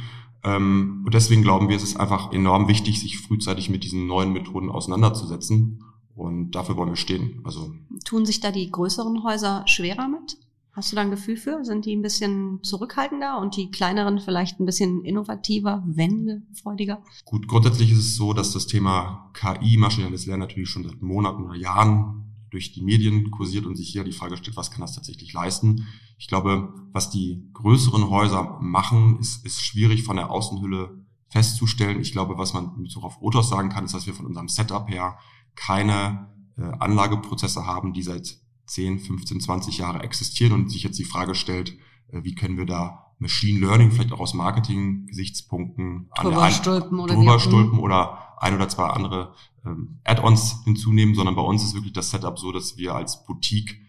Ähm, 0.43 1.03
und 1.05 1.15
deswegen 1.15 1.43
glauben 1.43 1.69
wir, 1.69 1.77
es 1.77 1.83
ist 1.83 1.97
einfach 1.97 2.33
enorm 2.33 2.69
wichtig, 2.69 3.01
sich 3.01 3.19
frühzeitig 3.19 3.71
mit 3.71 3.85
diesen 3.85 4.07
neuen 4.07 4.33
Methoden 4.33 4.71
auseinanderzusetzen. 4.71 5.85
Und 6.15 6.53
dafür 6.53 6.77
wollen 6.77 6.91
wir 6.91 6.97
stehen. 6.97 7.41
Also 7.45 7.73
tun 8.05 8.27
sich 8.27 8.41
da 8.41 8.51
die 8.51 8.71
größeren 8.71 9.23
Häuser 9.25 9.65
schwerer 9.67 10.09
mit? 10.09 10.37
Hast 10.75 10.91
du 10.91 10.97
da 10.97 11.03
ein 11.03 11.11
Gefühl 11.11 11.37
für? 11.37 11.65
Sind 11.65 11.85
die 11.85 11.95
ein 11.95 12.01
bisschen 12.01 12.61
zurückhaltender 12.63 13.39
und 13.39 13.57
die 13.57 13.71
kleineren 13.71 14.21
vielleicht 14.21 14.59
ein 14.59 14.65
bisschen 14.65 15.05
innovativer, 15.05 15.83
wendefreudiger? 15.87 17.03
Gut, 17.27 17.47
grundsätzlich 17.47 17.93
ist 17.93 17.99
es 17.99 18.17
so, 18.17 18.33
dass 18.33 18.53
das 18.53 18.67
Thema 18.67 19.31
KI, 19.35 19.77
maschinelles 19.77 20.25
Lernen 20.25 20.41
natürlich 20.41 20.71
schon 20.71 20.85
seit 20.85 21.03
Monaten 21.03 21.45
oder 21.45 21.57
Jahren 21.57 22.33
durch 22.49 22.73
die 22.73 22.83
Medien 22.83 23.31
kursiert 23.31 23.67
und 23.67 23.77
sich 23.77 23.91
hier 23.91 24.05
die 24.05 24.13
Frage 24.13 24.37
stellt, 24.39 24.57
was 24.57 24.71
kann 24.71 24.81
das 24.81 24.95
tatsächlich 24.95 25.33
leisten? 25.33 25.87
Ich 26.19 26.29
glaube, 26.29 26.73
was 26.93 27.11
die 27.11 27.49
größeren 27.53 28.09
Häuser 28.09 28.59
machen, 28.61 29.19
ist, 29.19 29.45
ist 29.45 29.63
schwierig 29.63 30.05
von 30.05 30.17
der 30.17 30.31
Außenhülle 30.31 31.05
festzustellen. 31.29 32.01
Ich 32.01 32.13
glaube, 32.13 32.39
was 32.39 32.55
man 32.55 32.73
mit 32.77 32.85
Bezug 32.85 33.05
auf 33.05 33.21
Otos 33.21 33.51
sagen 33.51 33.69
kann, 33.69 33.85
ist, 33.85 33.95
dass 33.95 34.07
wir 34.07 34.15
von 34.15 34.27
unserem 34.27 34.49
Setup 34.49 34.89
her 34.89 35.19
keine 35.55 36.32
äh, 36.57 36.63
Anlageprozesse 36.79 37.67
haben, 37.67 37.93
die 37.93 38.03
seit 38.03 38.39
10, 38.67 39.01
15, 39.01 39.41
20 39.41 39.79
Jahre 39.79 40.03
existieren 40.03 40.53
und 40.53 40.71
sich 40.71 40.83
jetzt 40.83 40.99
die 40.99 41.05
Frage 41.05 41.35
stellt, 41.35 41.77
äh, 42.09 42.23
wie 42.23 42.35
können 42.35 42.57
wir 42.57 42.67
da 42.67 43.13
Machine 43.19 43.61
Learning 43.61 43.91
vielleicht 43.93 44.13
auch 44.13 44.21
aus 44.21 44.35
Marketing-Gesichtspunkten 44.35 46.11
drüber 46.17 46.51
stülpen 46.51 46.99
oder, 46.99 47.15
drüber 47.15 47.39
stülpen 47.39 47.79
oder 47.79 48.19
ein 48.39 48.55
oder 48.55 48.69
zwei 48.69 48.87
andere 48.87 49.35
ähm, 49.65 50.01
Add-ons 50.05 50.65
hinzunehmen, 50.65 51.15
sondern 51.15 51.37
bei 51.37 51.43
uns 51.43 51.63
ist 51.63 51.75
wirklich 51.75 51.93
das 51.93 52.11
Setup 52.11 52.39
so, 52.39 52.51
dass 52.51 52.77
wir 52.77 52.95
als 52.95 53.25
Boutique 53.25 53.81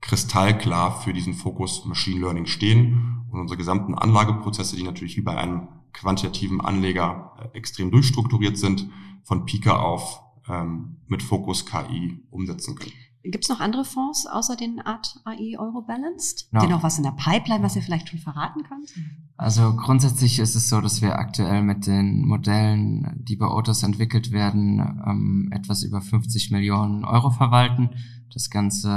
kristallklar 0.00 1.00
für 1.00 1.12
diesen 1.12 1.34
Fokus 1.34 1.84
Machine 1.84 2.20
Learning 2.20 2.46
stehen 2.46 3.24
und 3.30 3.40
unsere 3.40 3.56
gesamten 3.56 3.94
Anlageprozesse, 3.94 4.74
die 4.74 4.82
natürlich 4.82 5.16
wie 5.16 5.22
bei 5.22 5.36
einem 5.36 5.68
quantitativen 5.92 6.60
Anleger 6.60 7.36
äh, 7.38 7.56
extrem 7.56 7.90
durchstrukturiert 7.90 8.58
sind, 8.58 8.88
von 9.22 9.46
Pika 9.46 9.76
auf 9.76 10.20
ähm, 10.52 10.96
mit 11.06 11.22
Fokus 11.22 11.66
KI 11.66 12.22
umsetzen 12.30 12.76
können. 12.76 12.92
Gibt 13.24 13.44
es 13.44 13.48
noch 13.48 13.60
andere 13.60 13.84
Fonds 13.84 14.26
außer 14.26 14.56
den 14.56 14.80
Art 14.80 15.20
AI 15.24 15.56
Euro 15.56 15.82
Balanced? 15.82 16.48
No. 16.50 16.60
Die 16.60 16.66
noch 16.66 16.82
was 16.82 16.98
in 16.98 17.04
der 17.04 17.12
Pipeline, 17.12 17.62
was 17.62 17.76
ihr 17.76 17.82
vielleicht 17.82 18.08
schon 18.08 18.18
verraten 18.18 18.64
könnt? 18.64 18.92
Also 19.36 19.76
grundsätzlich 19.76 20.40
ist 20.40 20.56
es 20.56 20.68
so, 20.68 20.80
dass 20.80 21.02
wir 21.02 21.18
aktuell 21.18 21.62
mit 21.62 21.86
den 21.86 22.26
Modellen, 22.26 23.20
die 23.22 23.36
bei 23.36 23.46
Autos 23.46 23.84
entwickelt 23.84 24.32
werden, 24.32 24.80
ähm, 25.06 25.50
etwas 25.52 25.84
über 25.84 26.00
50 26.00 26.50
Millionen 26.50 27.04
Euro 27.04 27.30
verwalten. 27.30 27.90
Das 28.32 28.50
Ganze 28.50 28.88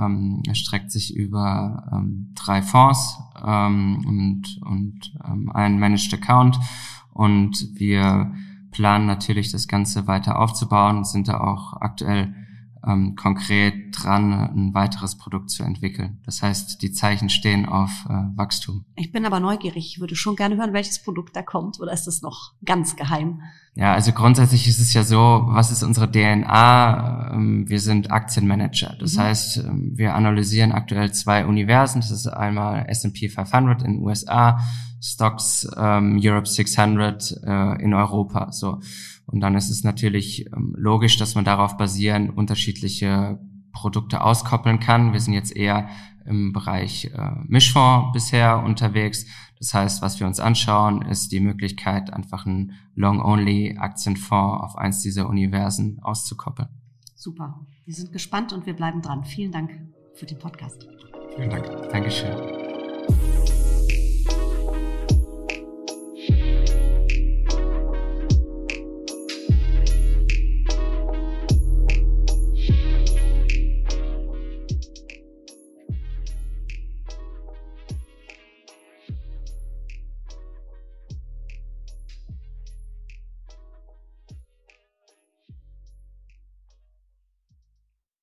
ähm, 0.00 0.42
streckt 0.54 0.90
sich 0.90 1.14
über 1.14 1.86
ähm, 1.92 2.32
drei 2.34 2.62
Fonds 2.62 3.18
ähm, 3.44 4.04
und, 4.06 4.60
und 4.64 5.14
ähm, 5.26 5.50
einen 5.52 5.78
Managed 5.78 6.14
Account. 6.14 6.58
Und 7.12 7.68
wir 7.74 8.32
planen 8.76 9.06
natürlich 9.06 9.50
das 9.50 9.68
Ganze 9.68 10.06
weiter 10.06 10.38
aufzubauen 10.38 11.04
sind 11.04 11.28
da 11.28 11.40
auch 11.40 11.72
aktuell 11.80 12.34
ähm, 12.86 13.16
konkret 13.16 13.74
dran, 13.92 14.32
ein 14.32 14.74
weiteres 14.74 15.16
Produkt 15.16 15.50
zu 15.50 15.62
entwickeln. 15.62 16.20
Das 16.24 16.42
heißt, 16.42 16.80
die 16.82 16.92
Zeichen 16.92 17.28
stehen 17.28 17.66
auf 17.66 17.90
äh, 18.08 18.12
Wachstum. 18.36 18.84
Ich 18.94 19.12
bin 19.12 19.26
aber 19.26 19.40
neugierig. 19.40 19.86
Ich 19.94 20.00
würde 20.00 20.14
schon 20.14 20.36
gerne 20.36 20.56
hören, 20.56 20.72
welches 20.72 21.02
Produkt 21.02 21.34
da 21.34 21.42
kommt. 21.42 21.80
Oder 21.80 21.92
ist 21.92 22.06
das 22.06 22.22
noch 22.22 22.52
ganz 22.64 22.96
geheim? 22.96 23.42
Ja, 23.74 23.92
also 23.92 24.12
grundsätzlich 24.12 24.68
ist 24.68 24.78
es 24.78 24.94
ja 24.94 25.02
so, 25.02 25.42
was 25.46 25.70
ist 25.70 25.82
unsere 25.82 26.10
DNA? 26.10 27.32
Ähm, 27.34 27.68
wir 27.68 27.80
sind 27.80 28.10
Aktienmanager. 28.10 28.96
Das 29.00 29.14
mhm. 29.16 29.20
heißt, 29.20 29.56
ähm, 29.58 29.92
wir 29.94 30.14
analysieren 30.14 30.72
aktuell 30.72 31.12
zwei 31.12 31.44
Universen. 31.44 32.00
Das 32.00 32.10
ist 32.10 32.26
einmal 32.26 32.86
S&P 32.88 33.28
500 33.28 33.82
in 33.82 33.94
den 33.94 34.02
USA, 34.02 34.60
Stocks 35.00 35.68
ähm, 35.76 36.18
Europe 36.22 36.46
600 36.48 37.42
äh, 37.44 37.82
in 37.82 37.94
Europa. 37.94 38.52
So. 38.52 38.80
Und 39.26 39.40
dann 39.40 39.54
ist 39.56 39.70
es 39.70 39.84
natürlich 39.84 40.46
ähm, 40.46 40.74
logisch, 40.76 41.16
dass 41.16 41.34
man 41.34 41.44
darauf 41.44 41.76
basieren 41.76 42.30
unterschiedliche 42.30 43.38
Produkte 43.72 44.22
auskoppeln 44.22 44.80
kann. 44.80 45.12
Wir 45.12 45.20
sind 45.20 45.34
jetzt 45.34 45.54
eher 45.54 45.88
im 46.24 46.52
Bereich 46.52 47.06
äh, 47.14 47.30
Mischfonds 47.46 48.12
bisher 48.12 48.62
unterwegs. 48.62 49.26
Das 49.58 49.74
heißt, 49.74 50.02
was 50.02 50.20
wir 50.20 50.26
uns 50.26 50.40
anschauen, 50.40 51.02
ist 51.02 51.32
die 51.32 51.40
Möglichkeit, 51.40 52.12
einfach 52.12 52.46
einen 52.46 52.72
Long-Only-Aktienfonds 52.94 54.64
auf 54.64 54.76
eins 54.76 55.02
dieser 55.02 55.28
Universen 55.28 55.98
auszukoppeln. 56.02 56.68
Super. 57.14 57.60
Wir 57.84 57.94
sind 57.94 58.12
gespannt 58.12 58.52
und 58.52 58.66
wir 58.66 58.74
bleiben 58.74 59.00
dran. 59.02 59.24
Vielen 59.24 59.52
Dank 59.52 59.70
für 60.14 60.26
den 60.26 60.38
Podcast. 60.38 60.86
Vielen 61.36 61.50
Dank. 61.50 61.66
Dankeschön. 61.90 62.36